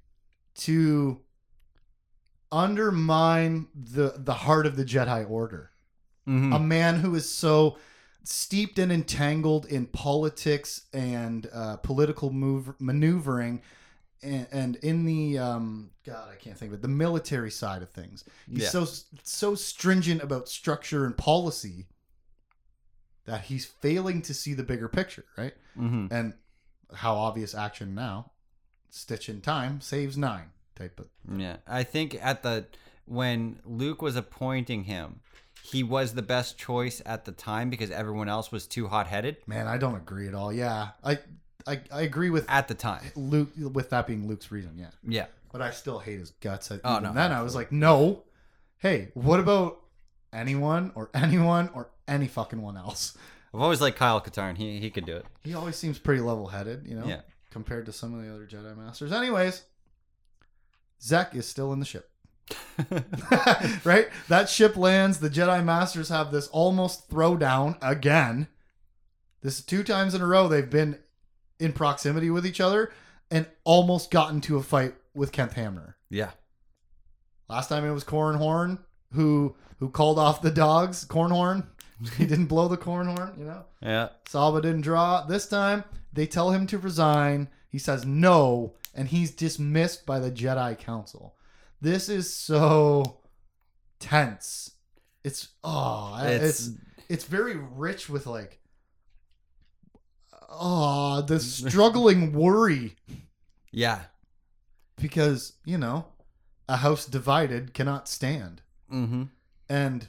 to 0.56 1.22
undermine 2.52 3.68
the 3.76 4.14
the 4.18 4.34
heart 4.34 4.66
of 4.66 4.76
the 4.76 4.84
Jedi 4.86 5.30
Order. 5.30 5.72
Mm-hmm. 6.28 6.54
A 6.54 6.60
man 6.60 6.96
who 7.00 7.16
is 7.16 7.30
so 7.30 7.78
steeped 8.24 8.78
and 8.80 8.92
entangled 8.92 9.66
in 9.66 9.86
politics 9.88 10.86
and 10.94 11.48
uh, 11.54 11.78
political 11.78 12.32
move, 12.32 12.74
maneuvering, 12.80 13.62
and, 14.22 14.48
and 14.52 14.76
in 14.78 15.06
the 15.06 15.38
um, 15.40 15.92
God, 16.06 16.28
I 16.32 16.36
can't 16.36 16.58
think 16.58 16.72
of 16.72 16.80
it, 16.80 16.82
the 16.82 16.88
military 16.88 17.50
side 17.52 17.82
of 17.82 17.90
things. 17.90 18.24
He's 18.52 18.64
Yeah. 18.64 18.70
so 18.70 18.88
so 19.24 19.56
stringent 19.56 20.22
about 20.22 20.50
structure 20.50 21.06
and 21.06 21.16
policy 21.18 21.88
that 23.30 23.42
he's 23.42 23.66
failing 23.66 24.22
to 24.24 24.34
see 24.34 24.54
the 24.56 24.64
bigger 24.64 24.90
picture, 24.90 25.26
right? 25.38 25.54
mm-hmm. 25.80 26.08
and 26.12 26.34
how 26.94 27.14
obvious 27.16 27.54
action 27.54 27.94
now 27.94 28.32
stitch 28.90 29.30
in 29.30 29.40
time 29.40 29.80
saves 29.80 30.18
nine 30.18 30.50
type 30.76 31.00
of 31.00 31.06
Yeah, 31.40 31.58
I 31.68 31.84
think 31.84 32.18
at 32.20 32.42
the 32.44 32.66
when 33.06 33.60
Luke 33.66 34.02
was 34.02 34.16
appointing 34.16 34.86
him, 34.86 35.20
he 35.62 35.84
was 35.84 36.14
the 36.14 36.22
best 36.22 36.58
choice 36.58 37.02
at 37.06 37.26
the 37.26 37.32
time 37.32 37.70
because 37.70 37.92
everyone 37.92 38.30
else 38.30 38.52
was 38.52 38.66
too 38.66 38.88
hot-headed. 38.88 39.38
Man 39.46 39.68
i 39.68 39.78
don't 39.78 39.96
agree 39.96 40.28
at 40.28 40.34
all. 40.34 40.52
Yeah 40.52 40.90
i 41.04 41.20
i, 41.68 41.82
I 41.92 42.02
agree 42.02 42.32
with 42.32 42.50
at 42.50 42.68
the 42.68 42.74
time. 42.74 43.04
luke 43.16 43.52
with 43.56 43.92
that 43.92 44.08
being 44.08 44.28
luke's 44.28 44.52
reason 44.52 44.74
yeah. 44.76 44.92
Yeah, 45.08 45.26
but 45.52 45.62
i 45.62 45.70
still 45.70 46.00
hate 46.00 46.20
his 46.20 46.32
guts. 46.42 46.72
Oh, 46.72 46.80
oh 46.84 46.94
no, 47.00 47.10
no 47.10 47.14
then 47.14 47.32
i 47.32 47.42
was 47.44 47.54
like 47.54 47.72
no. 47.72 48.24
Hey 48.80 49.10
what 49.14 49.40
about 49.40 49.82
anyone 50.34 50.92
or 50.96 51.10
anyone 51.14 51.70
or 51.74 51.90
any 52.08 52.28
fucking 52.28 52.62
one 52.62 52.78
else 52.78 53.18
I've 53.54 53.62
always 53.62 53.82
liked 53.82 53.98
Kyle 53.98 54.22
Katarn. 54.22 54.58
He 54.58 54.80
he 54.80 54.90
could 54.92 55.06
do 55.06 55.16
it. 55.18 55.26
he 55.44 55.54
always 55.56 55.76
seems 55.76 55.98
pretty 56.00 56.22
level-headed 56.22 56.86
you 56.88 56.96
know 56.96 57.06
Yeah. 57.06 57.22
compared 57.52 57.86
to 57.88 57.92
some 57.94 58.14
of 58.14 58.22
the 58.24 58.34
other 58.34 58.46
jedi 58.46 58.76
masters 58.78 59.12
anyways 59.12 59.64
Zekk 61.02 61.34
is 61.36 61.48
still 61.48 61.72
in 61.74 61.80
the 61.80 61.86
ship 61.86 62.10
right? 63.84 64.08
That 64.28 64.50
ship 64.50 64.76
lands. 64.76 65.20
The 65.20 65.30
Jedi 65.30 65.64
Masters 65.64 66.10
have 66.10 66.32
this 66.32 66.48
almost 66.48 67.08
throwdown 67.10 67.78
again. 67.82 68.48
This 69.42 69.60
is 69.60 69.66
two 69.66 69.84
times 69.84 70.16
in 70.16 70.22
a 70.22 70.26
row 70.26 70.48
they've 70.48 70.68
been 70.70 70.98
in 71.60 71.74
proximity 71.74 72.32
with 72.32 72.46
each 72.48 72.60
other 72.60 72.92
and 73.30 73.46
almost 73.66 74.10
got 74.10 74.32
into 74.32 74.58
a 74.58 74.64
fight 74.64 74.96
with 75.14 75.32
Kenth 75.32 75.54
Hamner. 75.54 75.98
yeah, 76.10 76.32
Last 77.48 77.68
time 77.68 77.86
it 77.86 77.92
was 77.92 78.04
Corran 78.04 78.38
Horn 78.38 78.80
who 79.14 79.56
who 79.80 79.90
called 79.90 80.20
off 80.20 80.42
the 80.42 80.52
dogs. 80.52 81.06
Cornhorn. 81.06 81.68
He 82.18 82.26
didn't 82.26 82.46
blow 82.46 82.70
the 82.70 82.78
cornhorn, 82.78 83.38
you 83.38 83.44
know. 83.44 83.66
yeah, 83.82 84.08
Saba 84.26 84.62
didn't 84.62 84.84
draw. 84.84 85.26
This 85.26 85.50
time 85.50 85.84
they 86.14 86.26
tell 86.26 86.52
him 86.52 86.66
to 86.68 86.78
resign. 86.78 87.50
He 87.68 87.78
says 87.78 88.06
no, 88.06 88.76
and 88.96 89.10
he's 89.10 89.32
dismissed 89.32 90.06
by 90.06 90.20
the 90.20 90.32
Jedi 90.32 90.78
Council. 90.78 91.36
This 91.82 92.08
is 92.08 92.34
so 92.34 93.20
tense. 94.00 94.72
It's 95.24 95.50
oh, 95.64 96.18
it's 96.24 96.68
it's, 96.68 96.78
it's, 97.10 97.24
very 97.26 97.58
rich 97.58 98.10
with 98.10 98.26
like 98.26 98.60
oh 100.50 101.22
the 101.22 101.40
struggling 101.40 102.32
worry 102.32 102.96
yeah. 103.72 104.04
because 104.98 105.54
you 105.66 105.78
know 105.78 106.06
a 106.68 106.78
house 106.78 107.06
divided 107.06 107.74
cannot 107.74 108.08
stand, 108.08 108.62
Mm-hmm. 108.92 109.24
and 109.70 110.08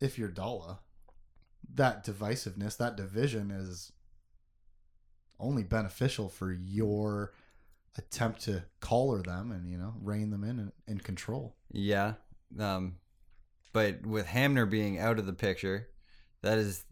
if 0.00 0.18
you're 0.18 0.28
Daala, 0.28 0.78
that 1.74 2.04
divisiveness, 2.04 2.76
that 2.76 2.96
division 2.96 3.50
is 3.50 3.92
only 5.40 5.62
beneficial 5.62 6.28
for 6.28 6.52
your 6.52 7.32
attempt 7.96 8.40
to 8.42 8.62
collar 8.80 9.22
them 9.22 9.50
and 9.50 9.68
you 9.68 9.76
know 9.76 9.94
rein 10.00 10.30
them 10.30 10.44
in 10.44 10.58
and, 10.58 10.72
and 10.86 11.02
control. 11.02 11.56
Yeah. 11.72 12.14
Um, 12.58 12.96
but 13.72 14.06
with 14.06 14.26
Hamner 14.26 14.66
being 14.66 14.98
out 14.98 15.18
of 15.18 15.26
the 15.26 15.32
picture, 15.32 15.88
that 16.42 16.58
is, 16.58 16.84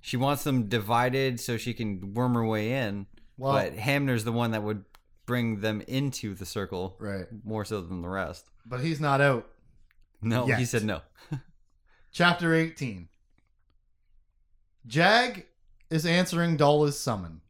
she 0.00 0.16
wants 0.16 0.44
them 0.44 0.68
divided 0.68 1.40
so 1.40 1.56
she 1.56 1.72
can 1.72 2.14
worm 2.14 2.34
her 2.34 2.44
way 2.44 2.72
in. 2.72 3.06
Well, 3.38 3.52
but 3.52 3.74
Hamner's 3.74 4.24
the 4.24 4.32
one 4.32 4.50
that 4.50 4.62
would 4.62 4.84
bring 5.24 5.60
them 5.60 5.80
into 5.86 6.34
the 6.34 6.44
circle 6.44 6.96
right, 6.98 7.26
more 7.44 7.64
so 7.64 7.80
than 7.80 8.02
the 8.02 8.08
rest. 8.08 8.46
but 8.66 8.80
he's 8.80 9.00
not 9.00 9.20
out. 9.20 9.48
No, 10.22 10.46
he 10.46 10.64
said 10.64 10.84
no. 10.84 11.00
Chapter 12.12 12.54
18. 12.54 13.08
Jag 14.86 15.44
is 15.90 16.06
answering 16.06 16.56
Daala's 16.56 16.98
summon. 16.98 17.40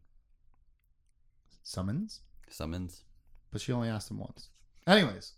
Summons? 1.62 2.20
Summons. 2.48 3.04
But 3.50 3.60
she 3.60 3.72
only 3.72 3.88
asked 3.88 4.10
him 4.10 4.18
once. 4.18 4.48
Anyways, 4.86 5.34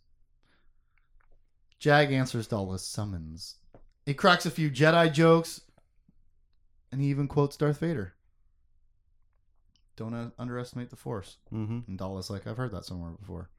Jag 1.78 2.12
answers 2.12 2.48
Daala's 2.48 2.84
summons. 2.84 3.56
He 4.06 4.14
cracks 4.14 4.46
a 4.46 4.50
few 4.50 4.70
Jedi 4.70 5.12
jokes, 5.12 5.60
and 6.90 7.00
he 7.00 7.08
even 7.08 7.28
quotes 7.28 7.56
Darth 7.56 7.80
Vader. 7.80 8.14
Don't 9.96 10.32
underestimate 10.38 10.90
the 10.90 10.96
Force. 10.96 11.36
Mm-hmm. 11.52 11.80
And 11.86 11.98
Daala's 11.98 12.30
like, 12.30 12.46
I've 12.46 12.56
heard 12.56 12.72
that 12.72 12.84
somewhere 12.84 13.12
before. 13.12 13.50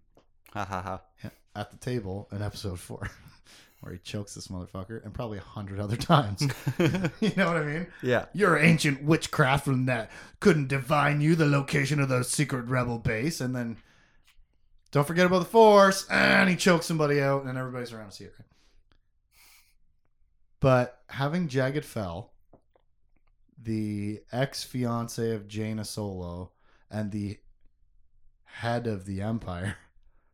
Ha 0.53 0.65
ha 0.65 0.81
ha. 0.81 1.29
At 1.55 1.71
the 1.71 1.77
table 1.77 2.27
in 2.31 2.41
episode 2.41 2.79
four. 2.79 3.09
where 3.83 3.91
he 3.91 3.99
chokes 3.99 4.33
this 4.33 4.47
motherfucker, 4.47 5.03
and 5.03 5.13
probably 5.13 5.37
a 5.37 5.41
hundred 5.41 5.77
other 5.77 5.97
times. 5.97 6.41
you 6.79 7.31
know 7.35 7.47
what 7.47 7.57
I 7.57 7.63
mean? 7.63 7.87
yeah. 8.01 8.25
You're 8.31 8.57
ancient 8.57 9.03
witchcraft 9.03 9.65
from 9.65 9.87
that 9.87 10.09
couldn't 10.39 10.69
divine 10.69 11.19
you 11.19 11.35
the 11.35 11.45
location 11.45 11.99
of 11.99 12.07
the 12.07 12.23
secret 12.23 12.65
rebel 12.67 12.97
base, 12.97 13.41
and 13.41 13.53
then 13.53 13.77
don't 14.91 15.05
forget 15.05 15.25
about 15.25 15.39
the 15.39 15.45
force, 15.45 16.07
and 16.09 16.49
he 16.49 16.55
chokes 16.55 16.85
somebody 16.85 17.21
out, 17.21 17.43
and 17.43 17.57
everybody's 17.57 17.91
around 17.91 18.11
to 18.11 18.15
see 18.15 18.23
it. 18.23 18.33
Right? 18.39 18.47
But 20.61 21.01
having 21.07 21.49
Jagged 21.49 21.83
Fel, 21.83 22.31
the 23.61 24.21
ex 24.31 24.63
fiance 24.63 25.31
of 25.31 25.47
Jaina 25.49 25.83
Solo, 25.83 26.51
and 26.89 27.11
the 27.11 27.37
head 28.45 28.87
of 28.87 29.05
the 29.05 29.21
Empire 29.21 29.75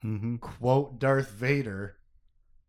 Mm-hmm. 0.03 0.37
quote 0.37 0.97
Darth 0.99 1.29
Vader 1.29 1.97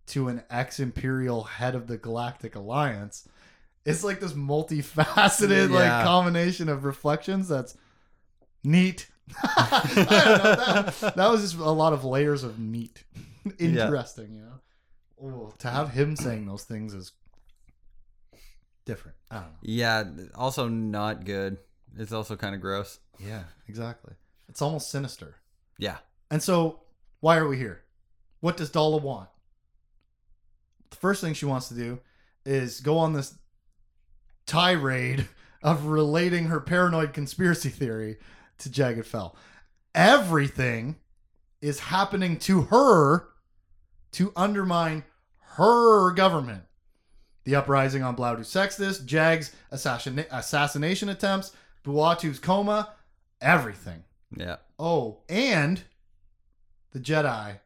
to 0.09 0.29
an 0.29 0.43
ex 0.51 0.81
Imperial 0.81 1.45
head 1.45 1.75
of 1.75 1.87
the 1.87 1.97
Galactic 1.97 2.57
Alliance. 2.57 3.29
It's 3.85 4.03
like 4.05 4.21
this 4.21 4.33
multifaceted 4.33 5.71
like 5.71 6.05
combination 6.05 6.69
of 6.69 6.85
reflections 6.85 7.49
that's 7.49 7.77
neat. 8.65 9.09
I 9.43 9.83
don't 9.95 9.97
know, 9.97 10.57
that, 11.01 11.15
that 11.17 11.31
was 11.31 11.43
just 11.43 11.57
a 11.57 11.71
lot 11.71 11.93
of 11.93 12.05
layers 12.05 12.43
of 12.43 12.59
neat. 12.59 13.05
Interesting, 13.59 14.35
you 14.35 14.43
know. 14.43 14.61
Ooh, 15.23 15.53
to 15.59 15.69
have 15.69 15.91
him 15.91 16.17
saying 16.17 16.47
those 16.47 16.65
things 16.65 16.95
is 16.95 17.13
different. 18.85 19.17
I 19.31 19.35
don't 19.37 19.45
know. 19.45 19.59
Yeah. 19.63 20.05
Also 20.35 20.67
not 20.69 21.25
good. 21.25 21.59
It's 21.97 22.13
also 22.13 22.37
kind 22.37 22.55
of 22.55 22.61
gross. 22.61 22.99
Yeah, 23.19 23.45
exactly. 23.69 24.15
It's 24.49 24.63
almost 24.63 24.91
sinister. 24.91 25.37
Yeah. 25.79 25.99
And 26.31 26.43
so, 26.43 26.81
why 27.21 27.37
are 27.37 27.49
we 27.49 27.57
here? 27.57 27.83
What 28.41 28.57
does 28.57 28.71
Dala 28.71 28.97
want? 28.97 29.29
The 30.91 30.97
first 30.97 31.21
thing 31.21 31.35
she 31.35 31.47
wants 31.47 31.69
to 31.69 31.75
do 31.75 32.01
is 32.45 32.81
go 32.81 32.99
on 32.99 33.13
this 33.13 33.39
tirade 34.47 35.29
of 35.63 35.87
relating 35.87 36.47
her 36.47 36.61
paranoid 36.61 37.13
conspiracy 37.13 37.69
theory 37.69 38.17
to 38.59 38.71
Jagged 38.71 39.07
Fel. 39.07 39.37
Everything 39.95 40.97
is 41.61 41.81
happening 41.81 42.39
to 42.39 42.63
her 42.63 43.29
to 44.13 44.33
undermine 44.35 45.05
her 45.57 46.11
government. 46.13 46.63
The 47.45 47.55
uprising 47.57 48.03
on 48.03 48.17
Blaudu 48.17 48.45
Sextus, 48.45 48.99
Jag's 49.01 49.55
assassin- 49.71 50.25
assassination 50.31 51.09
attempts, 51.09 51.53
Bwua'tu's 51.85 52.39
coma, 52.39 52.95
everything. 53.41 54.05
Yeah. 54.37 54.57
Oh, 54.79 55.21
and 55.29 55.83
the 56.93 57.01
Jedi 57.01 57.61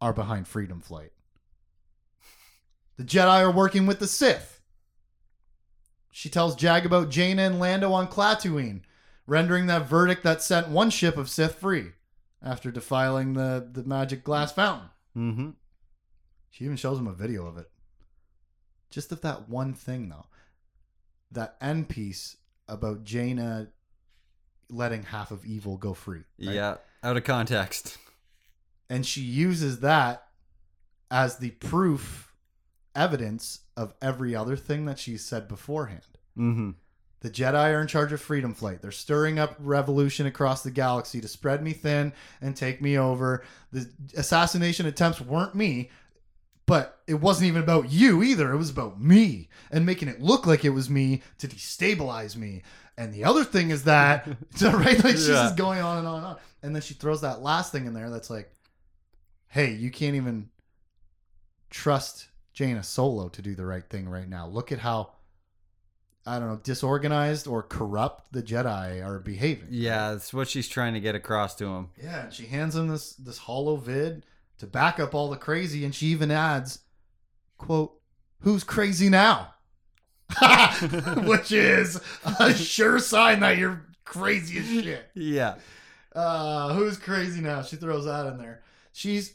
are 0.00 0.12
behind 0.12 0.46
Freedom 0.46 0.80
Flight. 0.80 1.12
The 2.96 3.04
Jedi 3.04 3.42
are 3.42 3.50
working 3.50 3.86
with 3.86 3.98
the 4.00 4.06
Sith. 4.06 4.60
She 6.10 6.28
tells 6.28 6.56
Jag 6.56 6.84
about 6.84 7.10
Jaina 7.10 7.42
and 7.42 7.60
Lando 7.60 7.92
on 7.92 8.08
Klatooine, 8.08 8.82
rendering 9.26 9.66
that 9.66 9.88
verdict 9.88 10.24
that 10.24 10.42
sent 10.42 10.68
one 10.68 10.90
ship 10.90 11.16
of 11.16 11.30
Sith 11.30 11.54
free 11.56 11.92
after 12.42 12.70
defiling 12.70 13.34
the, 13.34 13.68
the 13.70 13.84
magic 13.84 14.24
glass 14.24 14.52
fountain. 14.52 14.88
Mm-hmm. 15.16 15.50
She 16.50 16.64
even 16.64 16.76
shows 16.76 16.98
him 16.98 17.06
a 17.06 17.12
video 17.12 17.46
of 17.46 17.56
it. 17.56 17.70
Just 18.90 19.12
of 19.12 19.20
that 19.20 19.48
one 19.48 19.74
thing, 19.74 20.08
though. 20.08 20.26
That 21.30 21.56
end 21.60 21.88
piece 21.88 22.36
about 22.66 23.04
Jaina 23.04 23.68
letting 24.70 25.04
half 25.04 25.30
of 25.30 25.44
evil 25.44 25.76
go 25.76 25.94
free. 25.94 26.22
right? 26.40 26.54
Yeah. 26.54 26.76
Out 27.02 27.16
of 27.16 27.24
context. 27.24 27.96
And 28.90 29.04
she 29.06 29.20
uses 29.20 29.80
that 29.80 30.24
as 31.10 31.38
the 31.38 31.50
proof 31.50 32.32
evidence 32.94 33.60
of 33.76 33.94
every 34.02 34.34
other 34.34 34.56
thing 34.56 34.84
that 34.86 34.98
she 34.98 35.16
said 35.16 35.48
beforehand. 35.48 36.02
Mm-hmm. 36.36 36.70
the 37.20 37.30
jedi 37.30 37.72
are 37.74 37.80
in 37.80 37.88
charge 37.88 38.12
of 38.12 38.20
freedom 38.20 38.54
flight. 38.54 38.80
They're 38.80 38.92
stirring 38.92 39.38
up 39.40 39.56
revolution 39.58 40.26
across 40.26 40.62
the 40.62 40.70
galaxy 40.70 41.20
to 41.20 41.26
spread 41.26 41.62
me 41.64 41.72
thin 41.72 42.12
and 42.40 42.54
take 42.56 42.80
me 42.80 42.96
over. 42.96 43.42
The 43.72 43.88
assassination 44.16 44.86
attempts 44.86 45.20
weren't 45.20 45.54
me 45.54 45.90
but 46.66 46.98
it 47.06 47.14
wasn't 47.14 47.46
even 47.48 47.62
about 47.62 47.90
you 47.90 48.22
either. 48.22 48.52
It 48.52 48.58
was 48.58 48.68
about 48.68 49.00
me 49.00 49.48
and 49.70 49.86
making 49.86 50.08
it 50.08 50.20
look 50.20 50.46
like 50.46 50.66
it 50.66 50.70
was 50.70 50.90
me 50.90 51.22
to 51.38 51.48
destabilize 51.48 52.36
me. 52.36 52.62
And 52.98 53.10
the 53.14 53.24
other 53.24 53.42
thing 53.42 53.70
is 53.70 53.84
that 53.84 54.26
right 54.60 55.02
like 55.02 55.14
she's 55.16 55.28
Yeah. 55.30 55.44
just 55.44 55.56
going 55.56 55.80
on 55.80 55.96
and 55.98 56.06
on 56.06 56.16
and 56.18 56.26
on. 56.26 56.36
And 56.62 56.74
then 56.74 56.82
she 56.82 56.92
throws 56.92 57.22
that 57.22 57.40
last 57.40 57.72
thing 57.72 57.86
in 57.86 57.94
there 57.94 58.10
that's 58.10 58.28
like 58.28 58.52
hey 59.48 59.72
you 59.72 59.90
can't 59.90 60.14
even 60.16 60.48
trust 61.70 62.28
Jaina 62.52 62.82
Solo 62.82 63.28
to 63.28 63.42
do 63.42 63.54
the 63.54 63.66
right 63.66 63.88
thing 63.88 64.08
right 64.08 64.28
now 64.28 64.46
look 64.46 64.72
at 64.72 64.78
how 64.80 65.10
I 66.26 66.38
don't 66.38 66.48
know 66.48 66.60
disorganized 66.62 67.46
or 67.46 67.62
corrupt 67.62 68.32
the 68.32 68.42
Jedi 68.42 69.04
are 69.04 69.18
behaving 69.18 69.68
Yeah, 69.70 70.12
that's 70.12 70.34
what 70.34 70.48
she's 70.48 70.68
trying 70.68 70.94
to 70.94 71.00
get 71.00 71.14
across 71.14 71.54
to 71.56 71.66
him. 71.66 71.88
yeah, 72.02 72.24
and 72.24 72.32
she 72.32 72.46
hands 72.46 72.76
him 72.76 72.88
this 72.88 73.14
this 73.14 73.38
hollow 73.38 73.76
vid 73.76 74.26
to 74.58 74.66
back 74.66 74.98
up 74.98 75.14
all 75.14 75.30
the 75.30 75.36
crazy, 75.36 75.84
and 75.84 75.94
she 75.94 76.06
even 76.08 76.32
adds, 76.32 76.80
"quote 77.58 77.94
Who's 78.40 78.64
crazy 78.64 79.08
now?" 79.08 79.54
Which 81.24 81.52
is 81.52 82.00
a 82.40 82.52
sure 82.52 82.98
sign 82.98 83.40
that 83.40 83.56
you're 83.56 83.86
crazy 84.04 84.58
as 84.58 84.66
shit. 84.66 85.10
Yeah. 85.14 85.54
Uh, 86.14 86.74
who's 86.74 86.96
crazy 86.96 87.40
now? 87.40 87.62
She 87.62 87.76
throws 87.76 88.04
that 88.06 88.26
in 88.26 88.36
there. 88.38 88.62
She's 88.92 89.34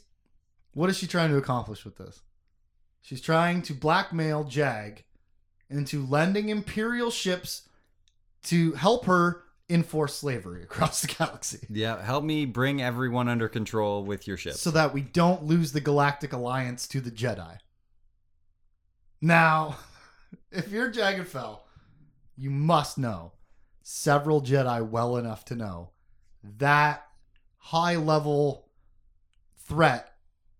what 0.74 0.90
is 0.90 0.98
she 0.98 1.06
trying 1.06 1.30
to 1.30 1.36
accomplish 1.36 1.84
with 1.84 1.96
this? 1.96 2.22
She's 3.00 3.20
trying 3.20 3.62
to 3.62 3.74
blackmail 3.74 4.44
Jag 4.44 5.04
into 5.70 6.04
lending 6.06 6.48
Imperial 6.48 7.10
ships 7.10 7.68
to 8.44 8.72
help 8.72 9.06
her 9.06 9.42
enforce 9.68 10.14
slavery 10.14 10.62
across 10.62 11.00
the 11.02 11.14
galaxy. 11.18 11.66
Yeah. 11.70 12.02
Help 12.02 12.24
me 12.24 12.44
bring 12.44 12.82
everyone 12.82 13.28
under 13.28 13.48
control 13.48 14.04
with 14.04 14.26
your 14.26 14.36
ship. 14.36 14.54
so 14.54 14.70
that 14.70 14.92
we 14.92 15.00
don't 15.00 15.44
lose 15.44 15.72
the 15.72 15.80
Galactic 15.80 16.32
Alliance 16.32 16.86
to 16.88 17.00
the 17.00 17.10
Jedi. 17.10 17.58
Now, 19.20 19.78
if 20.50 20.68
you're 20.68 20.90
Jagged 20.90 21.28
Fel, 21.28 21.64
you 22.36 22.50
must 22.50 22.98
know 22.98 23.32
several 23.82 24.42
Jedi 24.42 24.86
well 24.86 25.16
enough 25.16 25.44
to 25.46 25.54
know 25.54 25.90
that 26.42 27.06
high 27.56 27.96
level 27.96 28.68
threat, 29.66 30.13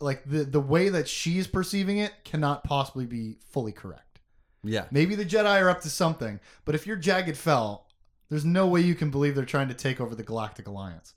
like 0.04 0.22
the, 0.24 0.44
the 0.44 0.60
way 0.60 0.90
that 0.90 1.08
she's 1.08 1.46
perceiving 1.46 1.98
it, 1.98 2.12
cannot 2.24 2.62
possibly 2.62 3.06
be 3.06 3.38
fully 3.50 3.72
correct. 3.72 4.20
yeah. 4.62 4.84
Maybe 4.90 5.14
the 5.14 5.24
Jedi 5.24 5.60
are 5.60 5.70
up 5.70 5.80
to 5.80 5.90
something, 5.90 6.38
but 6.64 6.74
if 6.74 6.86
you're 6.86 6.96
Jagged 6.96 7.36
Fel, 7.36 7.86
there's 8.28 8.44
no 8.44 8.66
way 8.66 8.80
you 8.80 8.94
can 8.94 9.10
believe 9.10 9.34
they're 9.34 9.44
trying 9.44 9.68
to 9.68 9.74
take 9.74 10.00
over 10.00 10.14
the 10.14 10.22
Galactic 10.22 10.66
Alliance. 10.68 11.14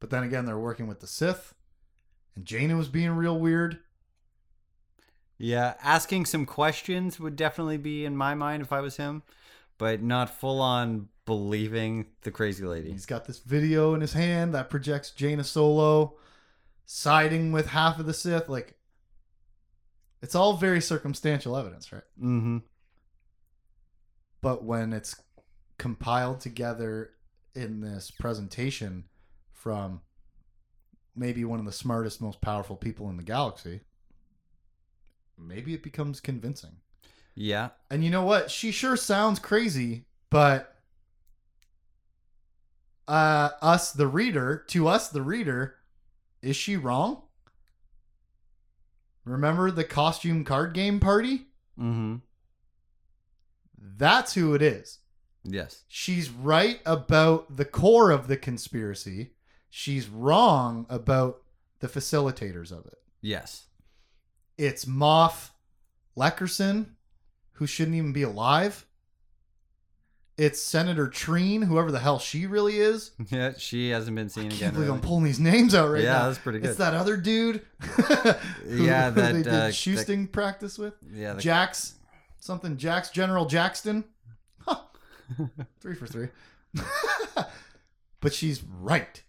But 0.00 0.10
then 0.10 0.22
again, 0.22 0.46
they're 0.46 0.58
working 0.58 0.86
with 0.86 1.00
the 1.00 1.06
Sith, 1.06 1.54
and 2.34 2.44
Jaina 2.44 2.76
was 2.76 2.88
being 2.88 3.10
real 3.10 3.38
weird. 3.38 3.78
Yeah. 5.38 5.74
Asking 5.82 6.24
some 6.24 6.46
questions 6.46 7.20
would 7.20 7.36
definitely 7.36 7.76
be 7.76 8.04
in 8.04 8.16
my 8.16 8.34
mind 8.34 8.62
if 8.62 8.72
I 8.72 8.80
was 8.80 8.96
him, 8.96 9.22
but 9.78 10.02
not 10.02 10.30
full 10.30 10.60
on 10.60 11.08
believing 11.26 12.06
the 12.22 12.30
crazy 12.30 12.64
lady. 12.64 12.90
He's 12.90 13.06
got 13.06 13.26
this 13.26 13.38
video 13.38 13.94
in 13.94 14.00
his 14.00 14.14
hand 14.14 14.54
that 14.54 14.70
projects 14.70 15.10
Jaina 15.10 15.44
Solo 15.44 16.16
siding 16.86 17.52
with 17.52 17.66
half 17.66 17.98
of 17.98 18.06
the 18.06 18.14
Sith. 18.14 18.48
Like, 18.48 18.76
it's 20.22 20.34
all 20.34 20.54
very 20.56 20.80
circumstantial 20.80 21.56
evidence, 21.56 21.92
right? 21.92 22.02
Mm-hmm. 22.20 22.58
but 24.40 24.64
when 24.64 24.92
it's 24.92 25.16
compiled 25.78 26.40
together 26.40 27.10
in 27.54 27.80
this 27.80 28.10
presentation 28.10 29.04
from 29.52 30.00
maybe 31.14 31.44
one 31.44 31.58
of 31.58 31.66
the 31.66 31.72
smartest 31.72 32.20
most 32.22 32.40
powerful 32.40 32.76
people 32.76 33.08
in 33.10 33.16
the 33.16 33.22
galaxy 33.22 33.80
maybe 35.38 35.74
it 35.74 35.82
becomes 35.82 36.20
convincing 36.20 36.76
Yeah. 37.34 37.70
and 37.90 38.02
you 38.04 38.10
know 38.10 38.22
what 38.24 38.50
she 38.50 38.70
sure 38.70 38.96
sounds 38.96 39.38
crazy 39.38 40.04
but 40.30 40.76
uh 43.08 43.50
us 43.62 43.92
the 43.92 44.06
reader 44.06 44.64
to 44.68 44.88
us 44.88 45.08
the 45.08 45.22
reader 45.22 45.76
is 46.42 46.56
she 46.56 46.76
wrong 46.76 47.22
remember 49.24 49.70
the 49.70 49.84
costume 49.84 50.44
card 50.44 50.72
game 50.74 51.00
party 51.00 51.46
Mm-hmm. 51.78 52.16
that's 53.98 54.34
who 54.34 54.54
it 54.54 54.62
is 54.62 54.98
Yes. 55.44 55.84
she's 55.88 56.30
right 56.30 56.80
about 56.86 57.56
the 57.56 57.64
core 57.64 58.10
of 58.10 58.26
the 58.26 58.36
conspiracy. 58.36 59.30
She's 59.70 60.08
wrong 60.08 60.86
about 60.88 61.42
the 61.80 61.86
facilitators 61.86 62.72
of 62.72 62.84
it. 62.86 62.98
Yes. 63.20 63.66
It's 64.58 64.86
Moff 64.86 65.50
Lecersen, 66.16 66.86
who 67.52 67.66
shouldn't 67.68 67.96
even 67.96 68.12
be 68.12 68.22
alive. 68.22 68.86
It's 70.38 70.60
Senator 70.60 71.08
Treen, 71.08 71.62
whoever 71.62 71.90
the 71.90 71.98
hell 71.98 72.18
she 72.18 72.46
really 72.46 72.78
is. 72.78 73.12
Yeah, 73.30 73.54
she 73.56 73.88
hasn't 73.90 74.14
been 74.16 74.28
seen 74.28 74.52
I 74.52 74.54
again. 74.54 74.74
believe 74.74 74.90
I'm 74.90 75.00
pulling 75.00 75.24
these 75.24 75.40
names 75.40 75.74
out 75.74 75.90
right 75.90 76.02
yeah, 76.02 76.12
now. 76.12 76.26
that's 76.26 76.38
pretty 76.38 76.58
good. 76.58 76.68
It's 76.70 76.78
that 76.78 76.92
other 76.94 77.16
dude. 77.16 77.62
who- 77.80 78.84
Yeah, 78.84 79.08
that, 79.10 79.32
they 79.32 79.42
did 79.42 79.48
uh, 79.52 79.68
shoesting 79.70 80.30
practice 80.30 80.78
with. 80.78 80.94
yeah, 81.10 81.32
the, 81.34 81.40
Jax, 81.40 81.94
something 82.38 82.76
Jax, 82.76 83.08
General 83.10 83.46
Jackson. 83.46 84.04
Huh. 84.58 84.80
three 85.80 85.94
for 85.94 86.06
three. 86.06 86.28
but 88.20 88.34
she's 88.34 88.62
right. 88.62 89.22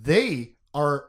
They 0.00 0.52
are 0.72 1.06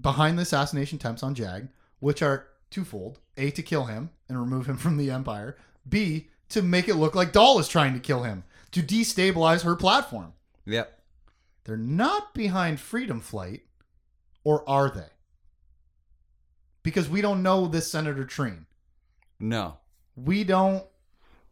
behind 0.00 0.38
the 0.38 0.42
assassination 0.42 0.96
attempts 0.96 1.22
on 1.22 1.34
Jag, 1.34 1.68
which 1.98 2.22
are 2.22 2.46
twofold: 2.70 3.18
a 3.36 3.50
to 3.50 3.62
kill 3.62 3.84
him 3.86 4.10
and 4.28 4.38
remove 4.38 4.66
him 4.66 4.76
from 4.76 4.96
the 4.96 5.10
Empire; 5.10 5.56
b 5.88 6.29
to 6.50 6.62
make 6.62 6.88
it 6.88 6.94
look 6.96 7.14
like 7.14 7.32
Dahl 7.32 7.58
is 7.58 7.68
trying 7.68 7.94
to 7.94 8.00
kill 8.00 8.22
him 8.24 8.44
to 8.72 8.82
destabilize 8.82 9.62
her 9.62 9.74
platform. 9.76 10.32
yep. 10.66 10.96
They're 11.64 11.76
not 11.76 12.32
behind 12.34 12.80
Freedom 12.80 13.20
Flight, 13.20 13.62
or 14.44 14.68
are 14.68 14.90
they? 14.90 15.08
Because 16.82 17.08
we 17.08 17.20
don't 17.20 17.42
know 17.42 17.66
this 17.66 17.90
Senator 17.90 18.24
Treen. 18.24 18.66
No. 19.38 19.76
We 20.16 20.42
don't 20.44 20.84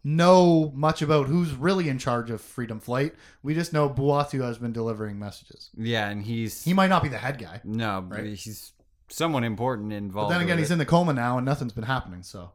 know 0.02 0.72
much 0.74 1.02
about 1.02 1.26
who's 1.26 1.52
really 1.52 1.88
in 1.88 1.98
charge 1.98 2.30
of 2.30 2.40
Freedom 2.40 2.80
Flight. 2.80 3.14
We 3.42 3.54
just 3.54 3.72
know 3.72 3.88
Bwua'tu 3.90 4.40
has 4.42 4.58
been 4.58 4.72
delivering 4.72 5.18
messages. 5.18 5.70
Yeah, 5.76 6.08
and 6.08 6.22
he's 6.22 6.64
He 6.64 6.72
might 6.72 6.88
not 6.88 7.02
be 7.02 7.08
the 7.10 7.18
head 7.18 7.38
guy. 7.38 7.60
no, 7.64 8.04
but 8.08 8.20
right? 8.20 8.26
he's 8.34 8.72
someone 9.08 9.44
important 9.44 9.90
But 9.90 9.96
involved. 9.96 10.32
then 10.34 10.40
again, 10.40 10.58
he's 10.58 10.70
it. 10.70 10.74
in 10.74 10.78
the 10.78 10.86
coma 10.86 11.12
now 11.12 11.36
and 11.36 11.44
nothing's 11.44 11.72
been 11.72 11.84
happening, 11.84 12.22
so 12.22 12.52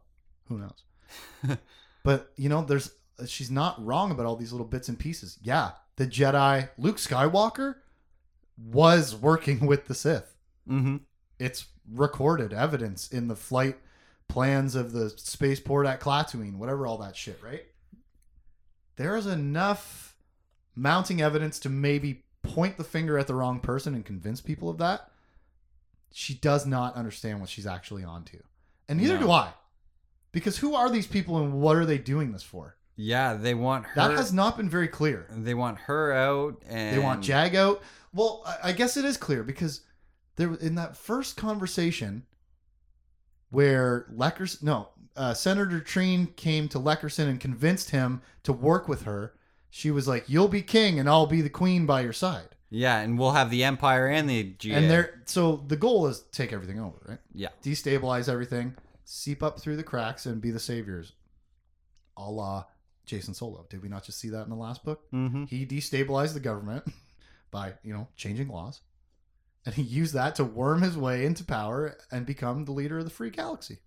who 0.48 0.58
knows? 0.58 1.58
but, 2.04 2.30
you 2.36 2.48
know, 2.48 2.62
there's 2.62 2.92
she's 3.26 3.50
not 3.50 3.84
wrong 3.84 4.10
about 4.12 4.26
all 4.26 4.36
these 4.36 4.52
little 4.52 4.66
bits 4.66 4.88
and 4.88 4.98
pieces. 4.98 5.38
Yeah, 5.42 5.72
the 5.96 6.06
Jedi 6.06 6.68
Luke 6.78 6.96
Skywalker 6.98 7.76
was 8.56 9.14
working 9.16 9.66
with 9.66 9.86
the 9.86 9.94
Sith. 9.94 10.36
Mm-hmm. 10.70 10.96
it's 11.38 11.66
recorded 11.92 12.52
evidence 12.54 13.08
in 13.12 13.28
the 13.28 13.36
flight 13.36 13.76
plans 14.28 14.74
of 14.74 14.92
the 14.92 15.10
spaceport 15.10 15.86
at 15.86 16.00
Klatooine, 16.00 16.56
whatever 16.56 16.86
all 16.86 16.96
that 16.98 17.14
shit, 17.16 17.38
right? 17.44 17.64
There 18.96 19.16
is 19.16 19.26
enough 19.26 20.16
mounting 20.74 21.20
evidence 21.20 21.58
to 21.60 21.68
maybe 21.68 22.22
point 22.42 22.76
the 22.78 22.84
finger 22.84 23.18
at 23.18 23.26
the 23.26 23.34
wrong 23.34 23.60
person 23.60 23.94
and 23.94 24.04
convince 24.04 24.40
people 24.40 24.70
of 24.70 24.78
that. 24.78 25.10
She 26.12 26.32
does 26.34 26.64
not 26.64 26.94
understand 26.94 27.40
what 27.40 27.50
she's 27.50 27.66
actually 27.66 28.04
onto. 28.04 28.38
And 28.88 28.98
neither 29.00 29.14
No. 29.14 29.26
do 29.26 29.30
I. 29.32 29.52
Because 30.34 30.58
who 30.58 30.74
are 30.74 30.90
these 30.90 31.06
people 31.06 31.38
and 31.38 31.54
what 31.54 31.76
are 31.76 31.86
they 31.86 31.96
doing 31.98 32.32
this 32.32 32.42
for? 32.42 32.76
Yeah, 32.96 33.34
they 33.34 33.54
want 33.54 33.86
her. 33.86 33.92
That 33.94 34.10
has 34.16 34.32
not 34.32 34.56
been 34.56 34.68
very 34.68 34.88
clear. 34.88 35.26
they 35.30 35.54
want 35.54 35.78
her 35.78 36.12
out, 36.12 36.62
and 36.68 36.94
They 36.94 37.00
want 37.02 37.22
Jag 37.22 37.54
out. 37.56 37.80
Well, 38.12 38.44
I- 38.62 38.72
guess 38.72 38.96
it 38.96 39.04
is 39.04 39.16
clear 39.16 39.42
because 39.42 39.80
there 40.36 40.52
in 40.54 40.74
that 40.76 40.96
first 40.96 41.36
conversation 41.36 42.24
where 43.50 44.06
Lecersen, 44.14 44.62
no, 44.62 44.88
uh, 45.16 45.34
Senator 45.34 45.80
Treen 45.80 46.26
came 46.36 46.68
to 46.68 46.78
Lecersen 46.78 47.28
and 47.28 47.40
convinced 47.40 47.90
him 47.90 48.20
to 48.42 48.52
work 48.52 48.88
with 48.88 49.02
her. 49.02 49.34
She 49.70 49.90
was 49.90 50.06
like, 50.08 50.28
"You'll 50.28 50.48
be 50.48 50.62
king, 50.62 50.98
and 50.98 51.08
I'll 51.08 51.26
be 51.26 51.40
the 51.40 51.50
queen 51.50 51.86
by 51.86 52.00
your 52.02 52.12
side." 52.12 52.48
Yeah, 52.70 52.98
and 52.98 53.18
we'll 53.18 53.32
have 53.32 53.50
the 53.50 53.62
Empire 53.62 54.08
and 54.08 54.28
the 54.28 54.54
GA. 54.58 54.74
And 54.74 54.90
there, 54.90 55.22
so 55.26 55.64
the 55.68 55.76
goal 55.76 56.06
is 56.08 56.24
take 56.32 56.52
everything 56.52 56.80
over, 56.80 56.96
right? 57.06 57.18
yeah, 57.32 57.48
Destabilize 57.62 58.28
everything, 58.28 58.74
seep 59.04 59.42
up 59.42 59.60
through 59.60 59.76
the 59.76 59.82
cracks, 59.82 60.26
and 60.26 60.40
be 60.40 60.50
the 60.50 60.60
saviors, 60.60 61.12
a 62.16 62.30
la 62.30 62.64
Jacen 63.06 63.34
Solo. 63.34 63.66
Did 63.68 63.82
we 63.82 63.88
not 63.88 64.04
just 64.04 64.18
see 64.18 64.30
that 64.30 64.44
in 64.44 64.50
the 64.50 64.56
last 64.56 64.84
book? 64.84 65.02
mm-hmm. 65.12 65.44
he 65.44 65.66
destabilized 65.66 66.32
the 66.34 66.40
government 66.40 66.84
by 67.50 67.74
you 67.82 67.92
know 67.92 68.08
changing 68.16 68.48
laws 68.48 68.80
and 69.66 69.74
he 69.74 69.82
used 69.82 70.12
that 70.14 70.34
to 70.34 70.44
worm 70.44 70.82
his 70.82 70.96
way 70.96 71.24
into 71.24 71.44
power 71.44 71.96
and 72.10 72.26
become 72.26 72.64
the 72.64 72.72
leader 72.72 72.98
of 72.98 73.04
the 73.04 73.10
free 73.10 73.30
galaxy 73.30 73.78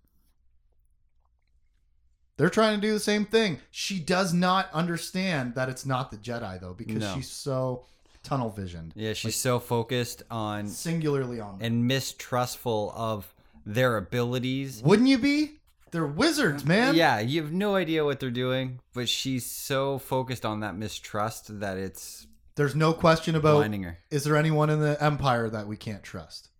they're 2.36 2.48
trying 2.50 2.80
to 2.80 2.86
do 2.86 2.92
the 2.92 3.00
same 3.00 3.24
thing 3.26 3.58
she 3.70 3.98
does 3.98 4.32
not 4.32 4.70
understand 4.72 5.54
that 5.54 5.68
it's 5.68 5.84
not 5.84 6.10
the 6.10 6.16
jedi 6.16 6.60
though 6.60 6.72
because 6.74 6.96
No. 6.96 7.14
she's 7.14 7.30
so 7.30 7.84
tunnel 8.22 8.50
visioned 8.50 8.92
yeah. 8.96 9.12
She's 9.12 9.36
so 9.36 9.58
focused 9.58 10.22
on 10.30 10.68
singularly 10.68 11.40
on 11.40 11.58
them. 11.58 11.66
and 11.66 11.86
mistrustful 11.86 12.92
of 12.96 13.32
their 13.66 13.96
abilities. 13.96 14.82
wouldn't 14.82 15.08
you 15.08 15.18
be 15.18 15.52
they're 15.90 16.06
wizards 16.06 16.64
man 16.66 16.94
Yeah, 16.94 17.18
you 17.20 17.42
have 17.42 17.52
no 17.52 17.74
idea 17.74 18.04
what 18.04 18.20
they're 18.20 18.30
doing, 18.30 18.80
but 18.92 19.08
she's 19.08 19.46
so 19.46 19.98
focused 19.98 20.44
on 20.44 20.60
that 20.60 20.76
mistrust 20.76 21.60
that 21.60 21.78
it's 21.78 22.26
there's 22.56 22.74
no 22.74 22.92
question 22.92 23.34
about 23.36 23.56
blinding 23.58 23.84
her. 23.84 23.98
is 24.10 24.24
there 24.24 24.36
anyone 24.36 24.68
in 24.70 24.80
the 24.80 25.02
empire 25.02 25.48
that 25.48 25.66
we 25.66 25.76
can't 25.76 26.02
trust? 26.02 26.50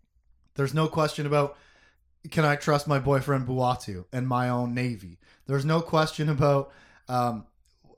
There's 0.55 0.73
no 0.73 0.87
question 0.87 1.25
about 1.25 1.57
can 2.31 2.43
I 2.43 2.55
trust 2.55 2.87
my 2.87 2.99
boyfriend 2.99 3.47
Bwua'tu 3.47 4.05
and 4.11 4.27
my 4.27 4.49
own 4.49 4.73
navy? 4.73 5.19
There's 5.45 5.65
no 5.65 5.81
question 5.81 6.27
about 6.29 6.71
um 7.07 7.45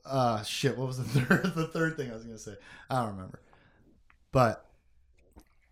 uh 0.06 0.44
shit, 0.44 0.78
what 0.78 0.88
was 0.88 0.98
the 0.98 1.04
third 1.22 1.56
the 1.56 1.68
third 1.68 1.96
thing 1.96 2.12
I 2.12 2.14
was 2.14 2.24
gonna 2.24 2.38
say? 2.38 2.56
I 2.90 3.00
don't 3.02 3.16
remember. 3.16 3.40
But 4.32 4.66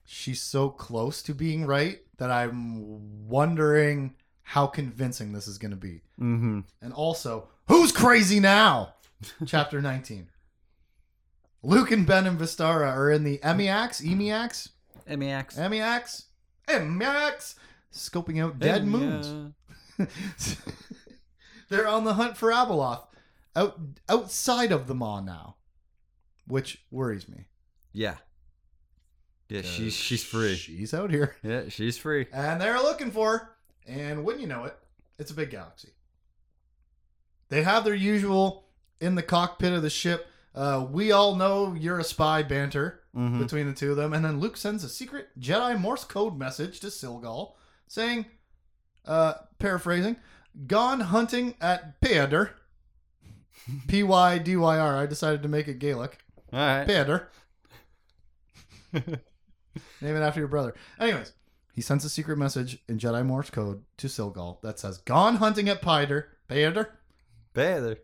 she's 0.06 0.42
so 0.42 0.70
close 0.70 1.22
to 1.24 1.34
being 1.34 1.66
right 1.66 2.00
that 2.20 2.30
I'm 2.30 3.28
wondering 3.28 4.16
how 4.44 4.68
convincing 4.68 5.34
this 5.34 5.48
is 5.48 5.58
gonna 5.58 5.76
be. 5.76 6.02
Mm-hmm. 6.20 6.62
And 6.82 6.94
also, 6.94 7.50
who's 7.68 7.92
crazy 7.92 8.40
now? 8.40 8.94
Chapter 9.46 9.82
19. 9.82 10.30
Luke 11.62 11.92
and 11.92 12.06
Ben 12.06 12.26
and 12.26 12.40
Vestara 12.40 12.92
are 12.92 13.12
in 13.12 13.24
the 13.24 13.38
Emiax, 13.40 14.02
Emiax, 14.02 14.70
Emiax. 15.10 15.58
Emiax, 15.58 16.24
Emiax, 16.68 17.56
scoping 17.92 18.42
out 18.42 18.60
dead 18.60 18.86
moons. 18.86 19.54
They're 21.70 21.88
on 21.88 22.06
the 22.06 22.14
hunt 22.14 22.38
for 22.38 22.52
Abeloth, 22.52 23.08
out 23.56 23.80
outside 24.08 24.72
of 24.72 24.88
the 24.88 24.96
Maw 24.96 25.22
now, 25.22 25.58
which 26.48 26.84
worries 26.92 27.28
me. 27.28 27.46
Yeah. 27.92 28.16
Yeah, 29.50 29.62
she's 29.64 29.94
she's 29.96 30.24
free. 30.24 30.56
She's 30.56 30.94
out 30.94 31.10
here, 31.12 31.36
Yeah, 31.44 31.64
she's 31.70 31.98
free. 31.98 32.28
and 32.32 32.62
they're 32.62 32.78
looking 32.80 33.12
for. 33.12 33.38
her. 33.38 33.50
And 33.88 34.24
wouldn't 34.24 34.42
you 34.42 34.48
know 34.48 34.66
it, 34.66 34.78
it's 35.18 35.32
a 35.32 35.34
big 35.34 35.50
galaxy. 35.50 35.90
They 37.50 37.64
have 37.64 37.84
their 37.84 37.96
usual 37.96 38.66
in 39.02 39.16
the 39.16 39.24
cockpit 39.24 39.74
of 39.74 39.82
the 39.82 39.90
ship. 39.90 40.28
Uh, 40.54 40.86
we 40.92 41.12
all 41.12 41.36
know 41.36 41.74
you're 41.74 42.00
a 42.00 42.04
spy 42.04 42.44
banter 42.44 42.96
Mm-hmm. 43.18 43.40
between 43.40 43.66
the 43.66 43.74
two 43.74 43.90
of 43.90 43.98
them, 43.98 44.14
and 44.14 44.24
then 44.24 44.40
Luke 44.40 44.56
sends 44.56 44.84
a 44.84 44.88
secret 44.90 45.30
Jedi 45.40 45.80
Morse 45.82 46.04
code 46.04 46.38
message 46.38 46.80
to 46.82 46.88
Cilghal 46.88 47.54
saying, 47.88 48.28
uh, 49.08 49.34
paraphrasing, 49.58 50.16
"Gone 50.68 51.00
hunting 51.00 51.56
at 51.60 52.00
Peader." 52.02 52.52
P 53.88 54.04
Y 54.04 54.38
D 54.38 54.56
Y 54.56 54.78
R. 54.78 54.96
I 54.96 55.08
decided 55.08 55.42
to 55.42 55.50
make 55.50 55.68
it 55.68 55.80
Gaelic. 55.80 56.20
All 56.54 56.60
right. 56.60 56.86
Peader. 56.86 57.30
Name 60.02 60.16
it 60.16 60.22
after 60.22 60.40
your 60.40 60.48
brother. 60.48 60.74
Anyways, 61.00 61.34
he 61.74 61.82
sends 61.82 62.04
a 62.06 62.10
secret 62.10 62.38
message 62.38 62.80
in 62.88 62.98
Jedi 62.98 63.26
Morse 63.26 63.50
code 63.50 63.84
to 63.98 64.08
Cilghal 64.08 64.62
that 64.62 64.80
says, 64.80 64.98
"Gone 65.00 65.38
hunting 65.38 65.70
at 65.70 65.82
Peader. 65.82 66.30
Peader. 66.48 66.98
Bather. 67.54 68.00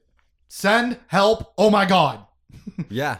Send 0.47 0.99
help. 1.07 1.53
Oh 1.57 1.69
my 1.69 1.85
god." 1.85 2.25
Yeah. 2.89 3.17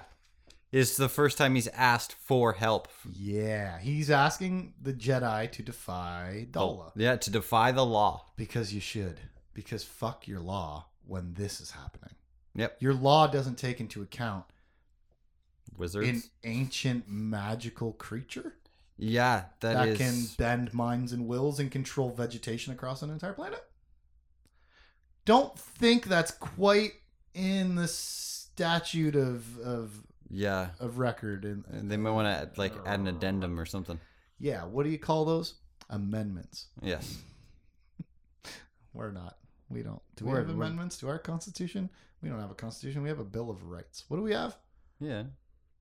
It's 0.71 0.97
the 0.97 1.07
first 1.07 1.37
time 1.37 1.55
he's 1.55 1.69
asked 1.69 2.11
for 2.13 2.51
help. 2.51 2.89
Yeah, 3.13 3.79
he's 3.79 4.11
asking 4.11 4.73
the 4.81 4.91
Jedi 4.91 5.49
to 5.53 5.63
defy 5.63 6.47
Daala. 6.51 6.87
Oh, 6.87 6.91
yeah, 6.97 7.15
to 7.15 7.29
defy 7.29 7.71
the 7.71 7.85
law. 7.85 8.25
Because 8.35 8.73
you 8.73 8.81
should. 8.81 9.21
Because 9.53 9.85
fuck 9.85 10.27
your 10.27 10.41
law 10.41 10.87
when 11.05 11.33
this 11.35 11.61
is 11.61 11.71
happening. 11.71 12.15
Yep. 12.55 12.75
Your 12.81 12.93
law 12.93 13.27
doesn't 13.27 13.57
take 13.57 13.79
into 13.79 14.01
account 14.01 14.43
Wizards. 15.77 16.07
an 16.07 16.23
ancient 16.43 17.05
magical 17.07 17.93
creature 17.93 18.55
yeah, 18.97 19.45
that, 19.59 19.73
that 19.73 19.87
is. 19.89 19.97
can 19.97 20.25
bend 20.37 20.73
minds 20.73 21.11
and 21.11 21.27
wills 21.27 21.59
and 21.59 21.69
control 21.69 22.09
vegetation 22.11 22.71
across 22.73 23.01
an 23.01 23.09
entire 23.09 23.33
planet. 23.33 23.61
Don't 25.25 25.57
think 25.59 26.05
that's 26.05 26.31
quite 26.31 26.91
in 27.33 27.75
the 27.75 27.87
statute 27.87 29.15
of 29.15 29.59
of, 29.59 29.91
Yeah. 30.29 30.69
of 30.79 30.97
record. 30.99 31.43
And 31.45 31.89
They 31.91 31.97
might 31.97 32.11
want 32.11 32.53
to 32.53 32.59
like 32.59 32.73
add 32.85 32.99
an 33.01 33.07
addendum 33.07 33.59
or 33.59 33.65
something. 33.65 33.99
yeah, 34.39 34.63
what 34.63 34.83
do 34.83 34.89
you 34.89 34.99
call 34.99 35.25
those? 35.25 35.55
Amendments. 35.89 36.67
Yes. 36.81 37.17
We're 38.93 39.11
not. 39.11 39.37
We 39.69 39.81
don't. 39.83 40.01
Do 40.15 40.25
we 40.25 40.31
We're- 40.31 40.43
have 40.45 40.49
amendments 40.55 40.97
to 40.99 41.09
our 41.09 41.19
constitution? 41.19 41.89
We 42.21 42.29
don't 42.29 42.39
have 42.39 42.51
a 42.51 42.55
constitution. 42.55 43.01
We 43.03 43.09
have 43.09 43.19
a 43.19 43.23
Bill 43.25 43.49
of 43.49 43.63
Rights. 43.65 44.05
What 44.07 44.17
do 44.17 44.23
we 44.23 44.31
have? 44.33 44.55
Yeah. 44.99 45.23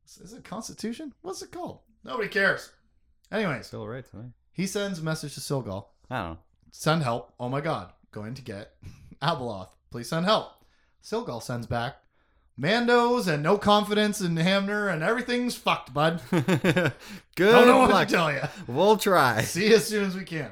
Is- 0.04 0.32
it 0.32 0.44
Constitution? 0.44 1.12
What's 1.22 1.42
it 1.42 1.50
called? 1.52 1.80
Nobody 2.04 2.28
cares. 2.28 2.70
Anyways, 3.32 3.66
Still 3.66 3.86
right. 3.88 4.04
Right? 4.12 4.30
he 4.52 4.66
sends 4.66 4.98
a 4.98 5.02
message 5.02 5.34
to 5.34 5.40
Cilghal. 5.40 5.86
I 6.10 6.16
don't 6.18 6.30
know. 6.32 6.38
Send 6.70 7.02
help. 7.02 7.32
Oh 7.40 7.48
my 7.48 7.60
god. 7.60 7.92
Going 8.12 8.34
to 8.34 8.42
get 8.42 8.72
Abeloth. 9.22 9.68
Please 9.90 10.08
send 10.08 10.26
help. 10.26 10.52
Cilghal 11.02 11.42
sends 11.42 11.66
back. 11.66 11.96
Mandos 12.60 13.26
and 13.26 13.42
no 13.42 13.58
confidence 13.58 14.20
in 14.20 14.36
Hamner 14.36 14.88
and 14.88 15.02
everything's 15.02 15.56
fucked, 15.56 15.92
bud. 15.92 16.20
Good 16.30 16.92
Don't 17.36 17.66
know 17.66 17.78
what 17.78 17.90
luck. 17.90 18.06
to 18.08 18.14
tell 18.14 18.32
you. 18.32 18.42
We'll 18.68 18.96
try. 18.96 19.42
See 19.42 19.68
you 19.70 19.74
as 19.76 19.88
soon 19.88 20.04
as 20.04 20.14
we 20.14 20.22
can. 20.24 20.50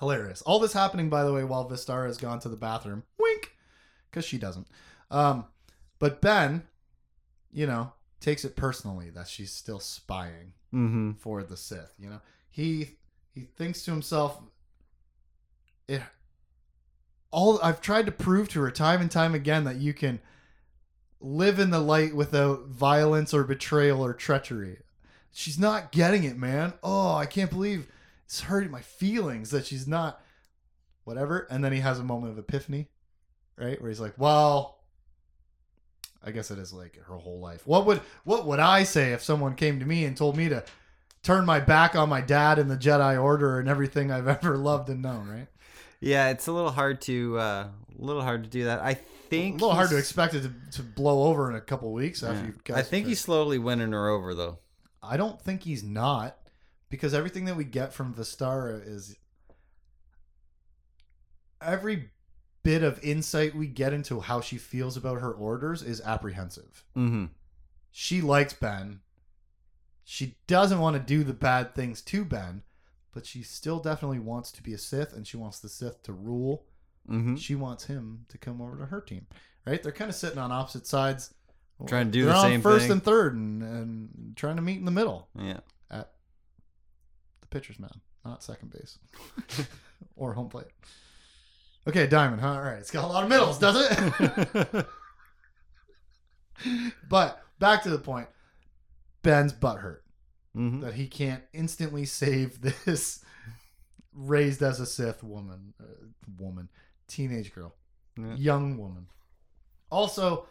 Hilarious. 0.00 0.42
All 0.42 0.58
this 0.58 0.72
happening, 0.74 1.08
by 1.08 1.24
the 1.24 1.32
way, 1.32 1.44
while 1.44 1.68
Vestara 1.68 2.06
has 2.08 2.18
gone 2.18 2.40
to 2.40 2.48
the 2.48 2.56
bathroom. 2.56 3.04
Wink, 3.18 3.52
because 4.10 4.24
she 4.26 4.36
doesn't. 4.36 4.66
Um, 5.10 5.46
but 5.98 6.20
Ben, 6.20 6.64
you 7.52 7.66
know, 7.66 7.92
takes 8.22 8.44
it 8.44 8.56
personally 8.56 9.10
that 9.10 9.28
she's 9.28 9.52
still 9.52 9.80
spying 9.80 10.52
Mm-hmm. 10.72 11.12
for 11.18 11.42
the 11.42 11.56
Sith. 11.58 11.92
You 11.98 12.08
know, 12.08 12.20
he 12.50 12.96
he 13.34 13.42
thinks 13.42 13.84
to 13.84 13.90
himself, 13.90 14.40
it. 15.86 16.00
All 17.30 17.58
I've 17.62 17.80
tried 17.82 18.06
to 18.06 18.12
prove 18.12 18.48
to 18.50 18.60
her 18.62 18.70
time 18.70 19.00
and 19.02 19.10
time 19.10 19.34
again 19.34 19.64
that 19.64 19.76
you 19.76 19.92
can 19.94 20.20
live 21.20 21.58
in 21.58 21.70
the 21.70 21.78
light 21.80 22.14
without 22.14 22.66
violence 22.68 23.32
or 23.32 23.44
betrayal 23.44 24.02
or 24.04 24.12
treachery. 24.14 24.78
She's 25.30 25.58
not 25.58 25.92
getting 25.92 26.24
it, 26.24 26.36
man. 26.36 26.74
Oh, 26.82 27.14
I 27.14 27.26
can't 27.26 27.50
believe 27.50 27.86
it's 28.24 28.42
hurting 28.42 28.70
my 28.70 28.80
feelings 28.82 29.50
that 29.50 29.66
she's 29.66 29.86
not 29.86 30.20
whatever. 31.04 31.46
And 31.50 31.64
then 31.64 31.72
he 31.72 31.80
has 31.80 31.98
a 31.98 32.04
moment 32.04 32.32
of 32.32 32.38
epiphany, 32.38 32.88
right? 33.56 33.80
Where 33.80 33.88
he's 33.90 34.00
like, 34.00 34.18
"Well, 34.18 34.78
I 36.24 36.30
guess 36.30 36.50
it 36.50 36.58
is 36.58 36.72
like 36.72 36.98
her 37.06 37.16
whole 37.16 37.40
life. 37.40 37.66
What 37.66 37.86
would 37.86 38.00
what 38.24 38.46
would 38.46 38.60
I 38.60 38.84
say 38.84 39.12
if 39.12 39.22
someone 39.22 39.54
came 39.54 39.80
to 39.80 39.86
me 39.86 40.04
and 40.04 40.16
told 40.16 40.36
me 40.36 40.48
to 40.48 40.64
turn 41.22 41.44
my 41.44 41.60
back 41.60 41.94
on 41.96 42.08
my 42.08 42.20
dad 42.20 42.58
and 42.58 42.70
the 42.70 42.76
Jedi 42.76 43.20
Order 43.20 43.58
and 43.58 43.68
everything 43.68 44.10
I've 44.10 44.28
ever 44.44 44.56
loved 44.56 44.88
and 44.88 45.02
known, 45.02 45.28
right? 45.28 45.48
Yeah, 46.00 46.30
it's 46.30 46.46
a 46.46 46.52
little 46.52 46.70
hard 46.70 47.00
to 47.02 47.38
uh, 47.38 47.42
a 47.98 48.04
little 48.04 48.22
hard 48.22 48.44
to 48.44 48.50
do 48.50 48.64
that. 48.64 48.80
I 48.80 48.94
think 48.94 49.60
a 49.60 49.64
little 49.64 49.74
hard 49.74 49.90
to 49.90 49.98
expect 49.98 50.34
it 50.34 50.42
to, 50.42 50.52
to 50.72 50.82
blow 50.82 51.24
over 51.24 51.48
in 51.50 51.56
a 51.56 51.60
couple 51.60 51.92
weeks 51.92 52.22
after 52.22 52.40
yeah. 52.40 52.46
you 52.46 52.54
guys 52.64 52.78
I 52.78 52.82
think 52.82 53.06
he's 53.06 53.20
slowly 53.20 53.58
winning 53.58 53.92
her 53.92 54.08
over 54.08 54.34
though. 54.34 54.58
I 55.02 55.16
don't 55.16 55.40
think 55.40 55.62
he's 55.62 55.82
not 55.82 56.38
because 56.90 57.14
everything 57.14 57.46
that 57.46 57.56
we 57.56 57.64
get 57.64 57.92
from 57.92 58.14
Vestara 58.14 58.86
is 58.86 59.16
every 61.60 62.10
bit 62.62 62.82
of 62.82 63.02
insight 63.04 63.54
we 63.54 63.66
get 63.66 63.92
into 63.92 64.20
how 64.20 64.40
she 64.40 64.56
feels 64.58 64.96
about 64.96 65.20
her 65.20 65.32
orders 65.32 65.82
is 65.82 66.00
apprehensive. 66.02 66.84
Mm-hmm. 66.96 67.26
She 67.90 68.20
likes 68.20 68.52
Ben. 68.52 69.00
She 70.04 70.36
doesn't 70.46 70.80
want 70.80 70.96
to 70.96 71.00
do 71.02 71.24
the 71.24 71.32
bad 71.32 71.74
things 71.74 72.00
to 72.02 72.24
Ben, 72.24 72.62
but 73.12 73.26
she 73.26 73.42
still 73.42 73.78
definitely 73.78 74.18
wants 74.18 74.50
to 74.52 74.62
be 74.62 74.72
a 74.74 74.78
Sith 74.78 75.12
and 75.12 75.26
she 75.26 75.36
wants 75.36 75.58
the 75.60 75.68
Sith 75.68 76.02
to 76.04 76.12
rule. 76.12 76.64
Mm-hmm. 77.10 77.36
She 77.36 77.54
wants 77.54 77.84
him 77.86 78.26
to 78.28 78.38
come 78.38 78.60
over 78.60 78.76
to 78.78 78.86
her 78.86 79.00
team. 79.00 79.26
Right? 79.66 79.82
They're 79.82 79.92
kind 79.92 80.08
of 80.08 80.14
sitting 80.16 80.38
on 80.38 80.50
opposite 80.52 80.86
sides. 80.86 81.34
Trying 81.86 82.06
to 82.06 82.12
do 82.12 82.24
They're 82.26 82.34
the 82.34 82.42
same 82.42 82.60
first 82.62 82.84
thing. 82.84 82.92
and 82.92 83.02
third 83.02 83.34
and, 83.34 83.62
and 83.62 84.36
trying 84.36 84.56
to 84.56 84.62
meet 84.62 84.78
in 84.78 84.84
the 84.84 84.90
middle 84.92 85.28
Yeah. 85.36 85.60
at 85.90 86.12
the 87.40 87.46
pitcher's 87.48 87.78
mound, 87.80 88.00
not 88.24 88.42
second 88.44 88.70
base 88.72 88.98
or 90.16 90.32
home 90.34 90.48
plate. 90.48 90.68
Okay, 91.88 92.06
diamond. 92.06 92.40
Huh? 92.40 92.52
All 92.54 92.62
right, 92.62 92.78
it's 92.78 92.90
got 92.90 93.04
a 93.04 93.06
lot 93.08 93.24
of 93.24 93.28
middles, 93.28 93.58
does 93.58 93.76
it? 93.90 94.86
but 97.08 97.42
back 97.58 97.82
to 97.84 97.90
the 97.90 97.98
point. 97.98 98.28
Ben's 99.22 99.52
butthurt 99.52 99.98
Mm-hmm. 100.54 100.80
that 100.80 100.92
he 100.92 101.06
can't 101.06 101.42
instantly 101.54 102.04
save 102.04 102.60
this 102.84 103.24
raised 104.12 104.62
as 104.62 104.80
a 104.80 104.84
Sith 104.86 105.22
woman, 105.24 105.72
uh, 105.80 105.84
woman, 106.38 106.68
teenage 107.08 107.54
girl, 107.54 107.74
Yeah. 108.18 108.34
young 108.34 108.76
woman. 108.76 109.06
Also, 109.90 110.44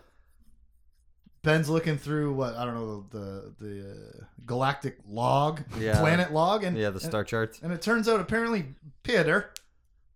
Ben's 1.44 1.70
looking 1.70 2.00
through 2.00 2.34
what 2.34 2.56
I 2.56 2.66
don't 2.66 2.74
know 2.74 3.06
the 3.12 3.20
the, 3.20 3.54
the 3.64 3.92
uh, 3.92 4.24
galactic 4.48 4.98
log, 5.08 5.62
Yeah. 5.80 6.00
planet 6.00 6.34
log, 6.34 6.64
and 6.64 6.76
Yeah, 6.76 6.90
the 6.90 7.00
star 7.00 7.24
charts. 7.24 7.60
and 7.62 7.72
it 7.72 7.84
turns 7.84 8.10
out 8.10 8.20
apparently 8.20 8.74
Peter 9.04 9.52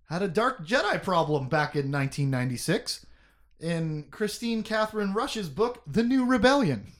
had 0.09 0.21
a 0.21 0.27
dark 0.27 0.65
Jedi 0.65 1.01
problem 1.01 1.47
back 1.47 1.75
in 1.75 1.91
1996 1.91 3.05
in 3.59 4.03
Kristine 4.11 4.63
Kathryn 4.63 5.13
Rusch's 5.15 5.49
book, 5.49 5.81
The 5.87 6.03
New 6.03 6.25
Rebellion. 6.25 6.87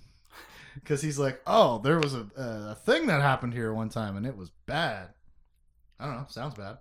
Because 0.76 1.02
he's 1.02 1.18
like, 1.18 1.40
oh, 1.48 1.80
there 1.80 2.02
was 2.02 2.14
a, 2.14 2.28
a 2.36 2.76
thing 2.76 3.08
that 3.08 3.22
happened 3.22 3.54
here 3.54 3.74
one 3.74 3.88
time 3.88 4.18
and 4.18 4.26
it 4.26 4.36
was 4.36 4.50
bad. 4.66 5.08
I 5.98 6.06
don't 6.06 6.18
know. 6.18 6.26
Sounds 6.28 6.54
bad. 6.54 6.74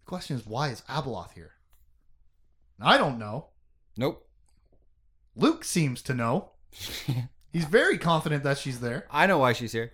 The 0.00 0.06
question 0.06 0.36
is, 0.36 0.44
why 0.44 0.70
is 0.70 0.82
Abeloth 0.88 1.34
here? 1.34 1.52
I 2.80 2.98
don't 2.98 3.16
know. 3.16 3.46
Nope. 3.96 4.26
Luke 5.36 5.62
seems 5.64 6.02
to 6.02 6.14
know. 6.14 6.50
He's 7.52 7.64
very 7.64 7.96
confident 7.96 8.42
that 8.42 8.58
she's 8.58 8.80
there. 8.80 9.06
I 9.08 9.26
know 9.26 9.38
why 9.38 9.52
she's 9.52 9.72
here. 9.72 9.92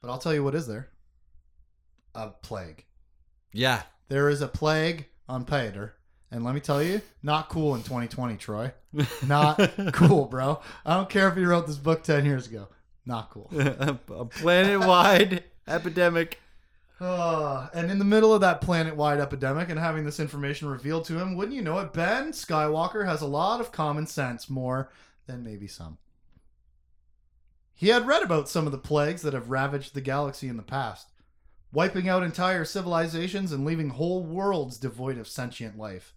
But 0.00 0.10
I'll 0.10 0.18
tell 0.18 0.34
you 0.34 0.42
what 0.42 0.56
is 0.56 0.66
there 0.66 0.90
a 2.14 2.30
plague. 2.30 2.84
Yeah. 3.52 3.82
There 4.12 4.28
is 4.28 4.42
a 4.42 4.46
plague 4.46 5.06
on 5.26 5.46
Paeter. 5.46 5.92
And 6.30 6.44
let 6.44 6.54
me 6.54 6.60
tell 6.60 6.82
you, 6.82 7.00
not 7.22 7.48
cool 7.48 7.74
in 7.74 7.80
2020, 7.80 8.36
Troy. 8.36 8.70
Not 9.26 9.58
cool, 9.94 10.26
bro. 10.26 10.60
I 10.84 10.96
don't 10.96 11.08
care 11.08 11.28
if 11.28 11.38
you 11.38 11.48
wrote 11.48 11.66
this 11.66 11.78
book 11.78 12.02
10 12.02 12.26
years 12.26 12.46
ago. 12.46 12.68
Not 13.06 13.30
cool. 13.30 13.50
a 13.58 13.94
planet-wide 14.26 15.44
epidemic. 15.66 16.38
Uh, 17.00 17.68
and 17.72 17.90
in 17.90 17.98
the 17.98 18.04
middle 18.04 18.34
of 18.34 18.42
that 18.42 18.60
planet 18.60 18.96
wide 18.96 19.18
epidemic 19.18 19.70
and 19.70 19.78
having 19.78 20.04
this 20.04 20.20
information 20.20 20.68
revealed 20.68 21.06
to 21.06 21.18
him, 21.18 21.34
wouldn't 21.34 21.56
you 21.56 21.62
know 21.62 21.78
it, 21.78 21.94
Ben 21.94 22.32
Skywalker 22.32 23.06
has 23.06 23.22
a 23.22 23.26
lot 23.26 23.62
of 23.62 23.72
common 23.72 24.06
sense, 24.06 24.50
more 24.50 24.90
than 25.26 25.42
maybe 25.42 25.66
some. 25.66 25.96
He 27.72 27.88
had 27.88 28.06
read 28.06 28.22
about 28.22 28.50
some 28.50 28.66
of 28.66 28.72
the 28.72 28.78
plagues 28.78 29.22
that 29.22 29.32
have 29.32 29.48
ravaged 29.48 29.94
the 29.94 30.02
galaxy 30.02 30.48
in 30.48 30.58
the 30.58 30.62
past, 30.62 31.11
wiping 31.72 32.08
out 32.08 32.22
entire 32.22 32.64
civilizations 32.64 33.52
and 33.52 33.64
leaving 33.64 33.90
whole 33.90 34.22
worlds 34.22 34.76
devoid 34.76 35.18
of 35.18 35.28
sentient 35.28 35.78
life. 35.78 36.14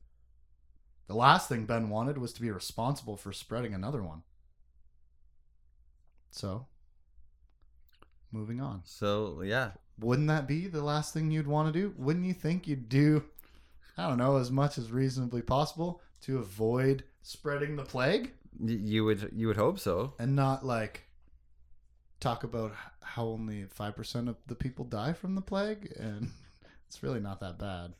The 1.07 1.15
last 1.15 1.47
thing 1.47 1.65
Ben 1.65 1.89
wanted 1.89 2.17
was 2.17 2.33
to 2.33 2.41
be 2.41 2.51
responsible 2.51 3.15
for 3.15 3.31
spreading 3.31 3.73
another 3.73 4.01
one. 4.01 4.23
So, 6.31 6.65
moving 8.31 8.59
on. 8.59 8.81
So 8.83 9.41
yeah, 9.43 9.71
Wouldn't 9.99 10.27
that 10.27 10.47
be 10.47 10.67
the 10.67 10.83
last 10.83 11.13
thing 11.13 11.31
you'd 11.31 11.47
want 11.47 11.73
to 11.73 11.79
do? 11.79 11.93
Wouldn't 11.97 12.25
you 12.25 12.33
think 12.33 12.67
you'd 12.67 12.89
do, 12.89 13.23
I 13.97 14.07
don't 14.09 14.17
know, 14.17 14.37
as 14.37 14.51
much 14.51 14.77
as 14.77 14.91
reasonably 14.91 15.41
possible 15.41 16.01
to 16.21 16.39
avoid 16.39 17.03
spreading 17.21 17.75
the 17.75 17.83
plague 17.83 18.33
you 18.63 19.03
would 19.05 19.31
you 19.35 19.47
would 19.47 19.57
hope 19.57 19.79
so. 19.79 20.13
and 20.19 20.35
not 20.35 20.65
like 20.65 21.03
talk 22.19 22.43
about 22.43 22.73
how 23.05 23.25
only 23.25 23.65
5% 23.65 24.27
of 24.27 24.35
the 24.47 24.55
people 24.55 24.83
die 24.83 25.13
from 25.13 25.35
the 25.35 25.41
plague? 25.41 25.93
And 25.97 26.31
it's 26.87 27.03
really 27.03 27.19
not 27.19 27.39
that 27.39 27.59
bad. 27.59 27.93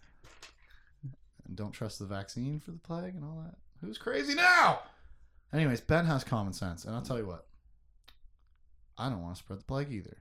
And 1.47 1.55
don't 1.55 1.71
trust 1.71 1.99
the 1.99 2.05
vaccine 2.05 2.59
for 2.59 2.71
the 2.71 2.79
plague 2.79 3.15
and 3.15 3.23
all 3.23 3.43
that. 3.45 3.55
Who's 3.81 3.97
crazy 3.97 4.33
now? 4.33 4.79
Anyways, 5.53 5.81
Ben 5.81 6.05
has 6.05 6.23
common 6.23 6.53
sense. 6.53 6.85
And 6.85 6.95
I'll 6.95 7.01
tell 7.01 7.19
you 7.19 7.27
what, 7.27 7.45
I 8.97 9.09
don't 9.09 9.21
want 9.21 9.35
to 9.35 9.39
spread 9.39 9.59
the 9.59 9.65
plague 9.65 9.91
either. 9.91 10.17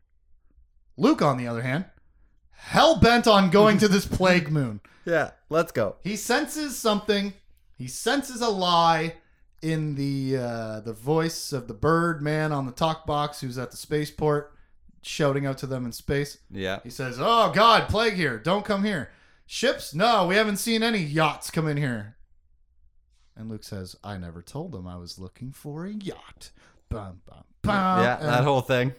Luke, 0.96 1.22
on 1.22 1.38
the 1.38 1.46
other 1.46 1.62
hand, 1.62 1.86
hell 2.50 2.96
bent 2.96 3.26
on 3.26 3.50
going 3.50 3.78
to 3.78 3.88
this 3.88 4.06
plague 4.06 4.50
moon. 4.52 4.80
Yeah, 5.04 5.30
let's 5.48 5.72
go. 5.72 5.96
He 6.02 6.16
senses 6.16 6.76
something. 6.76 7.32
He 7.76 7.88
senses 7.88 8.40
a 8.40 8.48
lie 8.48 9.14
in 9.62 9.94
the 9.94 10.36
uh, 10.36 10.80
the 10.80 10.92
voice 10.92 11.52
of 11.52 11.68
the 11.68 11.74
bird 11.74 12.20
man 12.20 12.52
on 12.52 12.66
the 12.66 12.72
talk 12.72 13.06
box 13.06 13.40
who's 13.40 13.56
at 13.56 13.70
the 13.70 13.76
spaceport 13.76 14.52
shouting 15.04 15.46
out 15.46 15.58
to 15.58 15.66
them 15.66 15.84
in 15.84 15.92
space. 15.92 16.38
Yeah. 16.50 16.80
He 16.82 16.90
says, 16.90 17.18
"Oh 17.20 17.52
God, 17.54 17.88
plague 17.88 18.14
here! 18.14 18.38
Don't 18.38 18.64
come 18.64 18.84
here. 18.84 19.10
Ships? 19.46 19.94
No, 19.94 20.26
we 20.26 20.36
haven't 20.36 20.56
seen 20.56 20.82
any 20.82 20.98
yachts 20.98 21.50
come 21.50 21.68
in 21.68 21.76
here." 21.76 22.16
And 23.36 23.48
Luke 23.50 23.64
says, 23.64 23.96
"I 24.02 24.16
never 24.16 24.42
told 24.42 24.72
them 24.72 24.86
I 24.86 24.96
was 24.96 25.18
looking 25.18 25.52
for 25.52 25.84
a 25.86 25.92
yacht." 25.92 26.50
Bum, 26.88 27.20
bum, 27.26 27.44
bum. 27.62 28.02
yeah, 28.02 28.18
And 28.18 28.28
that 28.28 28.44
whole 28.44 28.60
thing. 28.60 28.92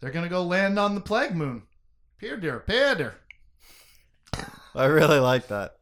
they're 0.00 0.12
gonna 0.12 0.28
go 0.28 0.44
land 0.44 0.78
on 0.78 0.94
the 0.94 1.00
plague 1.00 1.34
moon. 1.34 1.62
Peter, 2.18 2.60
Peter. 2.60 3.14
I 4.74 4.84
really 4.84 5.18
like 5.18 5.48
that. 5.48 5.76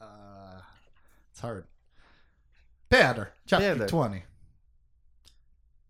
Uh, 0.00 0.60
it's 1.30 1.40
hard. 1.40 1.66
Peter, 2.88 3.32
chapter 3.46 3.74
Peter. 3.74 3.86
20. 3.86 4.22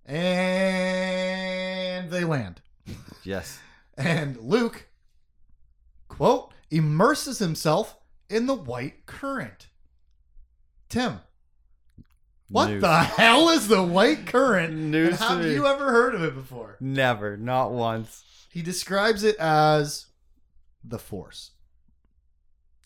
And 0.07 2.11
they 2.11 2.25
land. 2.25 2.61
Yes. 3.25 3.59
And 3.97 4.37
Luke, 4.39 4.89
quote, 6.09 6.53
immerses 6.71 7.39
himself 7.39 7.97
in 8.29 8.47
the 8.47 8.55
white 8.55 9.07
current. 9.07 9.69
Tim, 10.89 11.21
what 12.49 12.71
News. 12.71 12.81
the 12.81 12.99
hell 12.99 13.49
is 13.51 13.69
the 13.69 13.83
white 13.83 14.27
current? 14.27 14.75
News 14.75 15.21
and 15.21 15.43
have 15.43 15.45
you 15.47 15.67
ever 15.67 15.91
heard 15.91 16.15
of 16.15 16.23
it 16.25 16.35
before? 16.35 16.77
Never, 16.81 17.37
not 17.37 17.71
once. 17.71 18.25
He 18.51 18.63
describes 18.63 19.23
it 19.23 19.37
as 19.37 20.07
the 20.83 20.99
Force. 20.99 21.53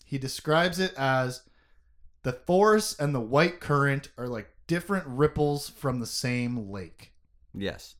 He 0.05 0.19
describes 0.19 0.79
it 0.79 0.93
as 0.95 1.41
the 2.21 2.33
Force 2.33 2.95
and 2.99 3.15
the 3.15 3.19
white 3.19 3.59
current 3.59 4.09
are 4.17 4.27
like 4.27 4.49
different 4.67 5.07
ripples 5.07 5.69
from 5.69 5.99
the 5.99 6.05
same 6.05 6.69
lake. 6.69 7.13
Yes. 7.53 7.95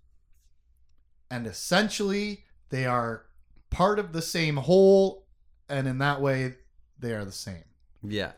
And 1.30 1.47
essentially, 1.47 2.43
they 2.69 2.86
are 2.86 3.26
part 3.69 3.99
of 3.99 4.13
the 4.13 4.21
same 4.21 4.57
whole, 4.57 5.26
and 5.67 5.88
in 5.88 5.97
that 5.99 6.21
way, 6.21 6.55
they 6.99 7.13
are 7.13 7.26
the 7.26 7.32
same. 7.32 7.63
Yeah. 8.03 8.32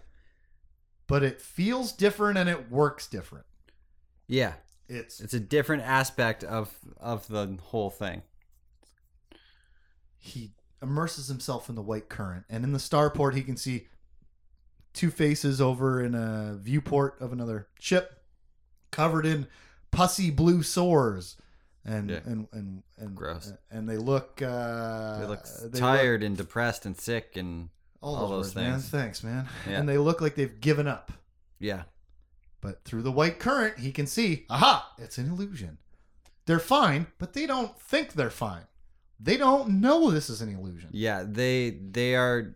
But 1.08 1.24
it 1.24 1.42
feels 1.42 1.92
different 1.92 2.38
and 2.38 2.50
it 2.50 2.70
works 2.72 3.08
different. 3.08 3.46
Yeah. 4.28 4.54
It's 4.90 5.20
It's 5.20 5.34
a 5.34 5.40
different 5.40 5.84
aspect 5.84 6.44
of 6.44 6.74
of 6.98 7.28
the 7.28 7.58
whole 7.62 7.90
thing. 7.90 8.22
he 10.18 10.54
immerses 10.82 11.28
himself 11.28 11.70
in 11.70 11.76
the 11.76 11.82
white 11.82 12.10
current, 12.10 12.46
and 12.50 12.64
in 12.64 12.72
the 12.72 12.80
starport, 12.80 13.34
he 13.34 13.42
can 13.44 13.58
see 13.58 13.88
two 14.94 15.10
faces 15.12 15.60
over 15.62 16.02
in 16.02 16.16
a 16.16 16.58
viewport 16.62 17.20
of 17.22 17.32
another 17.32 17.68
ship, 17.80 18.24
covered 18.92 19.26
in 19.26 19.48
pussy 19.92 20.30
blue 20.32 20.64
sores, 20.64 21.38
and 21.88 22.10
Yeah. 22.10 22.20
and 22.26 22.48
and 22.52 22.84
and 22.98 23.16
Gross. 23.16 23.52
and 23.72 23.88
they 23.90 23.98
look 23.98 24.42
uh, 24.42 25.20
They 25.20 25.26
look 25.26 25.46
they 25.72 25.80
tired 25.80 26.22
and 26.22 26.38
depressed 26.38 26.86
and 26.86 26.96
sick 26.96 27.36
and 27.38 27.70
all, 28.02 28.16
all 28.16 28.28
those, 28.30 28.48
words, 28.48 28.56
man. 28.56 28.72
things. 28.74 28.90
Thanks, 28.90 29.24
man. 29.24 29.48
Yeah. 29.68 29.80
And 29.80 29.90
they 29.90 29.98
look 29.98 30.22
like 30.22 30.36
they've 30.36 30.60
given 30.62 30.88
up. 30.88 31.12
yeah. 31.60 31.84
But 32.62 32.84
through 32.84 33.04
the 33.04 33.12
white 33.12 33.40
current, 33.40 33.78
he 33.80 33.92
can 33.92 34.08
see, 34.08 34.46
aha, 34.50 34.92
it's 34.98 35.18
an 35.20 35.30
illusion. 35.30 35.78
They're 36.48 36.60
fine, 36.60 37.06
but 37.20 37.34
they 37.34 37.46
don't 37.46 37.80
think 37.80 38.14
they're 38.14 38.32
fine. 38.32 38.64
They 39.20 39.38
don't 39.38 39.80
know 39.82 40.10
this 40.12 40.28
is 40.30 40.42
an 40.42 40.50
illusion. 40.56 40.90
Yeah, 40.92 41.24
they 41.26 41.70
they 41.70 42.16
are 42.16 42.56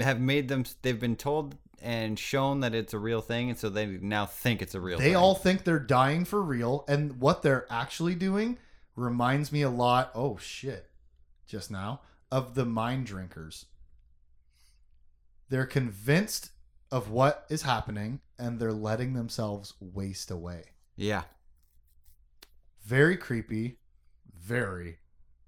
have 0.00 0.20
made 0.20 0.48
them 0.48 0.64
they've 0.82 0.98
been 0.98 1.16
told 1.16 1.56
and 1.84 2.18
shown 2.18 2.60
that 2.60 2.74
it's 2.74 2.94
a 2.94 2.98
real 2.98 3.20
thing 3.20 3.50
and 3.50 3.58
so 3.58 3.68
they 3.68 3.86
now 3.86 4.26
think 4.26 4.60
it's 4.62 4.74
a 4.74 4.80
real 4.80 4.98
They 4.98 5.04
thing. 5.08 5.16
all 5.16 5.34
think 5.34 5.62
they're 5.64 5.78
dying 5.78 6.24
for 6.24 6.42
real, 6.42 6.84
and 6.88 7.20
what 7.20 7.42
they're 7.42 7.66
actually 7.70 8.14
doing 8.16 8.58
reminds 8.96 9.52
me 9.52 9.62
a 9.62 9.70
lot. 9.70 10.10
Oh 10.14 10.36
shit! 10.38 10.90
Just 11.46 11.70
now 11.70 12.00
of 12.32 12.54
the 12.54 12.64
mind 12.64 13.06
drinkers. 13.06 13.66
They're 15.50 15.66
convinced 15.66 16.50
of 16.90 17.10
what 17.10 17.44
is 17.50 17.62
happening, 17.62 18.20
and 18.38 18.58
they're 18.58 18.72
letting 18.72 19.12
themselves 19.12 19.74
waste 19.80 20.30
away. 20.30 20.64
Yeah. 20.96 21.24
Very 22.84 23.16
creepy, 23.16 23.78
very 24.34 24.98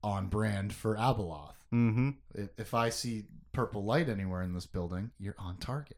on 0.03 0.28
brand 0.28 0.72
for 0.72 0.97
Abeloth. 0.97 1.55
Mhm. 1.72 2.16
If 2.34 2.51
if 2.59 2.74
I 2.74 2.91
see 2.91 3.24
purple 3.53 3.84
light 3.84 4.09
anywhere 4.09 4.43
in 4.43 4.53
this 4.55 4.66
building, 4.66 5.11
you're 5.18 5.34
on 5.39 5.57
target. 5.57 5.97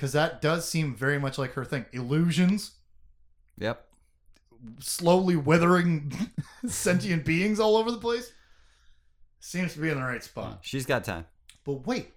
Because 0.00 0.12
that 0.12 0.40
does 0.40 0.66
seem 0.66 0.94
very 0.94 1.18
much 1.18 1.36
like 1.36 1.52
her 1.52 1.64
thing. 1.66 1.84
Illusions, 1.92 2.70
Yep. 3.58 3.86
slowly 4.78 5.36
withering 5.36 6.10
sentient 6.66 7.26
beings 7.26 7.60
all 7.60 7.76
over 7.76 7.90
the 7.90 7.98
place. 7.98 8.32
Seems 9.40 9.74
to 9.74 9.78
be 9.78 9.90
in 9.90 9.98
the 9.98 10.02
right 10.02 10.24
spot. 10.24 10.60
She's 10.62 10.86
got 10.86 11.04
time. 11.04 11.26
But 11.66 11.86
wait, 11.86 12.14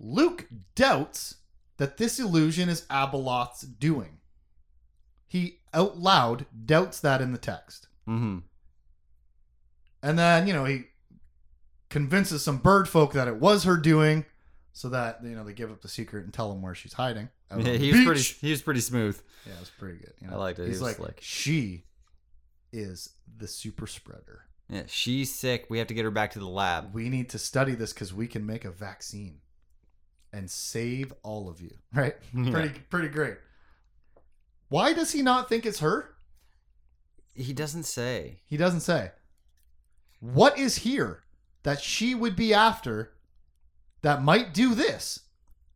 Luke 0.00 0.48
doubts 0.74 1.36
that 1.76 1.98
this 1.98 2.18
illusion 2.18 2.68
is 2.68 2.82
Abeloth's 2.90 3.62
doing. 3.62 4.18
He 5.28 5.60
out 5.72 5.98
loud 5.98 6.46
doubts 6.66 6.98
that 6.98 7.22
in 7.22 7.30
the 7.30 7.38
text. 7.38 7.86
Mhm. 8.08 8.42
And 10.02 10.18
then, 10.18 10.48
you 10.48 10.52
know, 10.52 10.64
he 10.64 10.86
convinces 11.90 12.42
some 12.42 12.56
bird 12.58 12.88
folk 12.88 13.12
that 13.12 13.28
it 13.28 13.36
was 13.36 13.62
her 13.62 13.76
doing 13.76 14.24
so 14.72 14.88
that, 14.90 15.20
you 15.22 15.34
know, 15.34 15.44
they 15.44 15.52
give 15.52 15.70
up 15.70 15.82
the 15.82 15.88
secret 15.88 16.24
and 16.24 16.32
tell 16.32 16.50
him 16.52 16.62
where 16.62 16.74
she's 16.74 16.92
hiding. 16.94 17.28
Yeah, 17.56 17.72
he 17.74 17.92
was 17.92 18.04
pretty 18.04 18.22
he 18.46 18.50
was 18.50 18.62
pretty 18.62 18.80
smooth. 18.80 19.20
Yeah, 19.46 19.52
it 19.54 19.60
was 19.60 19.70
pretty 19.70 19.98
good. 19.98 20.12
you 20.20 20.28
I 20.30 20.36
liked 20.36 20.58
it. 20.58 20.66
He's 20.66 20.80
was 20.80 20.82
like, 20.82 20.96
slick. 20.96 21.18
she 21.20 21.84
is 22.72 23.10
the 23.36 23.46
super 23.46 23.86
spreader. 23.86 24.46
Yeah, 24.68 24.84
she's 24.86 25.34
sick. 25.34 25.66
We 25.68 25.78
have 25.78 25.88
to 25.88 25.94
get 25.94 26.04
her 26.04 26.10
back 26.10 26.30
to 26.32 26.38
the 26.38 26.48
lab. 26.48 26.94
We 26.94 27.10
need 27.10 27.28
to 27.30 27.38
study 27.38 27.74
this 27.74 27.92
because 27.92 28.14
we 28.14 28.26
can 28.26 28.46
make 28.46 28.64
a 28.64 28.70
vaccine 28.70 29.40
and 30.32 30.50
save 30.50 31.12
all 31.22 31.48
of 31.50 31.60
you. 31.60 31.74
Right? 31.94 32.16
Yeah. 32.34 32.50
Pretty, 32.50 32.78
pretty 32.88 33.08
great. 33.08 33.36
Why 34.70 34.94
does 34.94 35.12
he 35.12 35.20
not 35.20 35.50
think 35.50 35.66
it's 35.66 35.80
her? 35.80 36.14
He 37.34 37.52
doesn't 37.52 37.82
say. 37.82 38.40
He 38.46 38.56
doesn't 38.56 38.80
say. 38.80 39.10
What 40.20 40.58
is 40.58 40.76
here 40.76 41.24
that 41.64 41.82
she 41.82 42.14
would 42.14 42.34
be 42.36 42.54
after 42.54 43.12
that 44.02 44.22
might 44.22 44.52
do 44.54 44.74
this? 44.74 45.20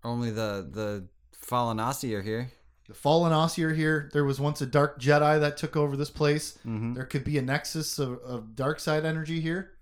Only 0.04 0.30
the 0.30 0.68
the 0.70 1.06
Fallanassi 1.44 2.12
are 2.14 2.22
here. 2.22 2.50
The 2.88 2.94
Fallanassi 2.94 3.64
are 3.64 3.74
here. 3.74 4.10
There 4.12 4.24
was 4.24 4.38
once 4.40 4.60
a 4.60 4.66
dark 4.66 5.00
Jedi 5.00 5.40
that 5.40 5.56
took 5.56 5.76
over 5.76 5.96
this 5.96 6.10
place. 6.10 6.58
Mhm. 6.64 6.94
There 6.94 7.04
could 7.06 7.24
be 7.24 7.36
a 7.38 7.42
nexus 7.42 7.98
of, 7.98 8.18
of 8.20 8.54
dark 8.54 8.78
side 8.80 9.04
energy 9.04 9.40
here. 9.40 9.72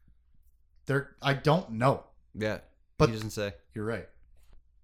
There, 0.87 1.17
I 1.21 1.35
don't 1.35 1.73
know. 1.73 2.05
Yeah. 2.35 2.59
But- 2.99 3.09
he 3.11 3.15
doesn't 3.15 3.31
say. 3.31 3.55
You're 3.75 3.85
right. 3.85 4.09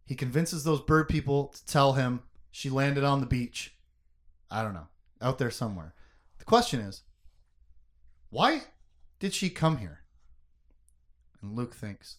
He 0.04 0.14
convinces 0.14 0.64
those 0.64 0.80
bird 0.80 1.08
people 1.08 1.48
to 1.48 1.64
tell 1.66 1.92
him 1.94 2.22
she 2.50 2.68
landed 2.68 3.04
on 3.04 3.20
the 3.20 3.26
beach. 3.26 3.74
I 4.50 4.62
don't 4.62 4.74
know, 4.74 4.88
out 5.22 5.38
there 5.38 5.50
somewhere. 5.50 5.94
The 6.38 6.44
question 6.44 6.80
is, 6.80 7.02
why 8.30 8.62
did 9.20 9.32
she 9.32 9.48
come 9.50 9.76
here? 9.78 10.00
And 11.40 11.54
Luke 11.54 11.74
thinks 11.74 12.16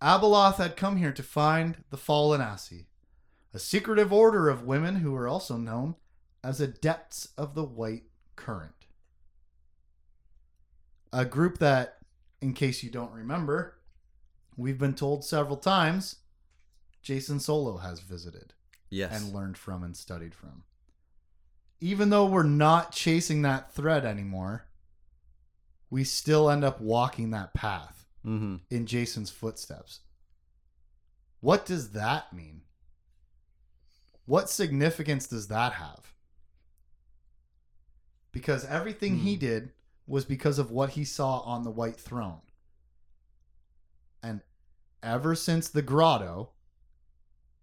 Abeloth 0.00 0.56
had 0.56 0.76
come 0.76 0.96
here 0.96 1.12
to 1.12 1.22
find 1.22 1.84
the 1.90 1.96
Fallanassi, 1.98 2.86
a 3.52 3.58
secretive 3.58 4.12
order 4.12 4.48
of 4.48 4.64
women 4.64 4.96
who 4.96 5.14
are 5.14 5.28
also 5.28 5.56
known 5.56 5.96
as 6.42 6.60
adepts 6.60 7.28
of 7.36 7.54
the 7.54 7.64
white 7.64 8.04
current. 8.34 8.86
A 11.12 11.24
group 11.24 11.58
that, 11.58 11.98
in 12.40 12.54
case 12.54 12.82
you 12.82 12.90
don't 12.90 13.12
remember, 13.12 13.76
we've 14.56 14.78
been 14.78 14.94
told 14.94 15.24
several 15.24 15.56
times 15.56 16.16
Jacen 17.04 17.40
Solo 17.40 17.78
has 17.78 18.00
visited 18.00 18.54
Yes. 18.88 19.12
and 19.22 19.34
learned 19.34 19.58
from 19.58 19.82
and 19.82 19.96
studied 19.96 20.34
from. 20.34 20.64
Even 21.80 22.10
though 22.10 22.26
we're 22.26 22.42
not 22.42 22.92
chasing 22.92 23.42
that 23.42 23.72
thread 23.72 24.04
anymore, 24.04 24.66
we 25.90 26.04
still 26.04 26.48
end 26.48 26.64
up 26.64 26.80
walking 26.80 27.30
that 27.30 27.52
path 27.54 27.99
mm-hmm. 28.24 28.56
in 28.70 28.86
Jacen's 28.86 29.30
footsteps. 29.30 30.00
What 31.40 31.64
does 31.66 31.90
that 31.92 32.32
mean? 32.32 32.62
What 34.26 34.50
significance 34.50 35.26
does 35.26 35.48
that 35.48 35.72
have? 35.74 36.12
Because 38.32 38.64
everything 38.64 39.18
he 39.18 39.34
Hmm. 39.34 39.40
did 39.40 39.72
was 40.06 40.24
because 40.24 40.58
of 40.58 40.70
what 40.70 40.90
he 40.90 41.04
saw 41.04 41.40
on 41.40 41.62
the 41.62 41.70
white 41.70 41.98
throne. 41.98 42.40
And 44.22 44.42
ever 45.02 45.34
since 45.34 45.68
the 45.68 45.82
grotto, 45.82 46.50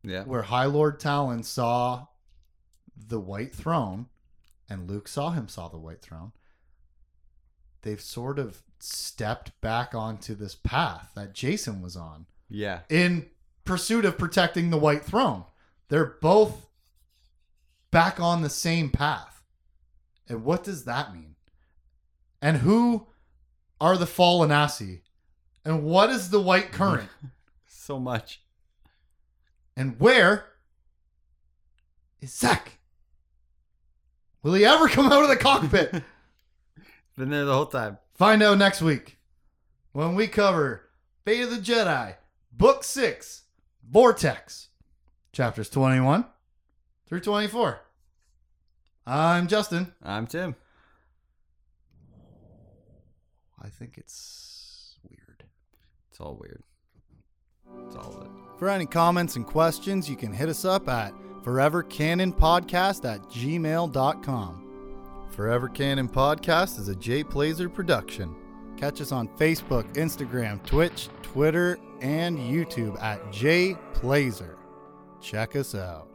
Yeah. 0.04 0.24
where 0.24 0.44
High 0.44 0.66
Lord 0.66 1.00
Taalon 1.00 1.44
saw 1.44 2.08
the 2.96 3.20
white 3.20 3.54
throne 3.56 4.10
and 4.70 4.90
Luke 4.90 5.08
saw 5.08 5.32
him 5.32 5.48
saw 5.48 5.68
the 5.70 5.78
white 5.78 6.02
throne, 6.02 6.34
they've 7.82 8.02
sort 8.02 8.40
of 8.40 8.62
stepped 8.80 9.60
back 9.62 9.96
onto 9.96 10.36
this 10.36 10.56
path 10.56 11.12
that 11.16 11.34
Jacen 11.34 11.82
was 11.82 11.96
on 11.96 12.26
Yeah. 12.50 12.82
in 12.90 13.30
pursuit 13.66 14.06
of 14.06 14.18
protecting 14.18 14.70
the 14.70 14.78
white 14.78 15.04
throne. 15.04 15.46
They're 15.90 16.18
both 16.22 16.68
back 17.92 18.20
on 18.20 18.42
the 18.42 18.50
same 18.50 18.90
path. 18.90 19.42
And 20.30 20.44
what 20.44 20.64
does 20.64 20.84
that 20.86 21.14
mean? 21.14 21.36
And 22.42 22.58
who 22.58 23.08
are 23.82 23.98
the 23.98 24.06
Fallanassi? 24.06 25.02
And 25.66 25.84
what 25.84 26.10
is 26.10 26.30
the 26.30 26.42
white 26.42 26.72
current? 26.72 27.10
So 27.70 28.00
much. 28.00 28.42
And 29.78 29.98
where 29.98 30.48
is 32.20 32.32
Zekk? 32.32 32.68
Will 34.44 34.56
he 34.56 34.66
ever 34.66 34.90
come 34.90 35.10
out 35.10 35.24
of 35.24 35.30
the 35.30 35.38
cockpit? 35.38 36.04
Been 37.18 37.32
there 37.32 37.46
the 37.46 37.54
whole 37.54 37.66
time. 37.66 37.98
Find 38.14 38.44
out 38.44 38.60
next 38.60 38.80
week 38.80 39.18
when 39.92 40.14
we 40.14 40.28
cover 40.28 40.84
Fate 41.26 41.42
of 41.42 41.50
the 41.50 41.58
Jedi, 41.58 42.14
Book 42.52 42.84
6, 42.84 43.42
Vortex, 43.90 44.68
chapters 45.34 45.68
21 45.72 46.26
through 47.08 47.22
24. 47.22 47.80
I'm 49.08 49.48
Justin. 49.48 49.94
I'm 50.04 50.28
Tim. 50.28 50.56
I 53.60 53.70
think 53.70 53.98
it's 53.98 54.98
weird. 55.10 55.44
It's 56.12 56.20
all 56.20 56.38
weird. 56.40 56.62
It's 57.88 57.96
all 57.96 58.16
of 58.16 58.26
it. 58.26 58.32
For 58.60 58.70
any 58.70 58.86
comments 58.86 59.36
and 59.36 59.46
questions, 59.46 60.08
you 60.08 60.16
can 60.16 60.32
hit 60.32 60.50
us 60.50 60.66
up 60.66 60.88
at 60.88 61.14
forevercanonpodcast 61.44 63.12
at 63.12 63.22
gmail.com. 63.24 64.67
Forever 65.38 65.70
Canon 65.70 66.10
Podcast 66.10 66.80
is 66.80 66.88
a 66.88 66.96
Jay 66.96 67.24
Plazer 67.24 67.70
production. 67.70 68.36
Catch 68.76 69.02
us 69.02 69.12
on 69.12 69.28
Facebook, 69.38 69.94
Instagram, 69.94 70.66
Twitch, 70.66 71.10
Twitter, 71.22 71.78
and 72.02 72.40
YouTube 72.40 73.00
at 73.00 73.32
Jay 73.32 73.76
Plazer. 73.94 74.58
Check 75.22 75.56
us 75.56 75.76
out. 75.76 76.10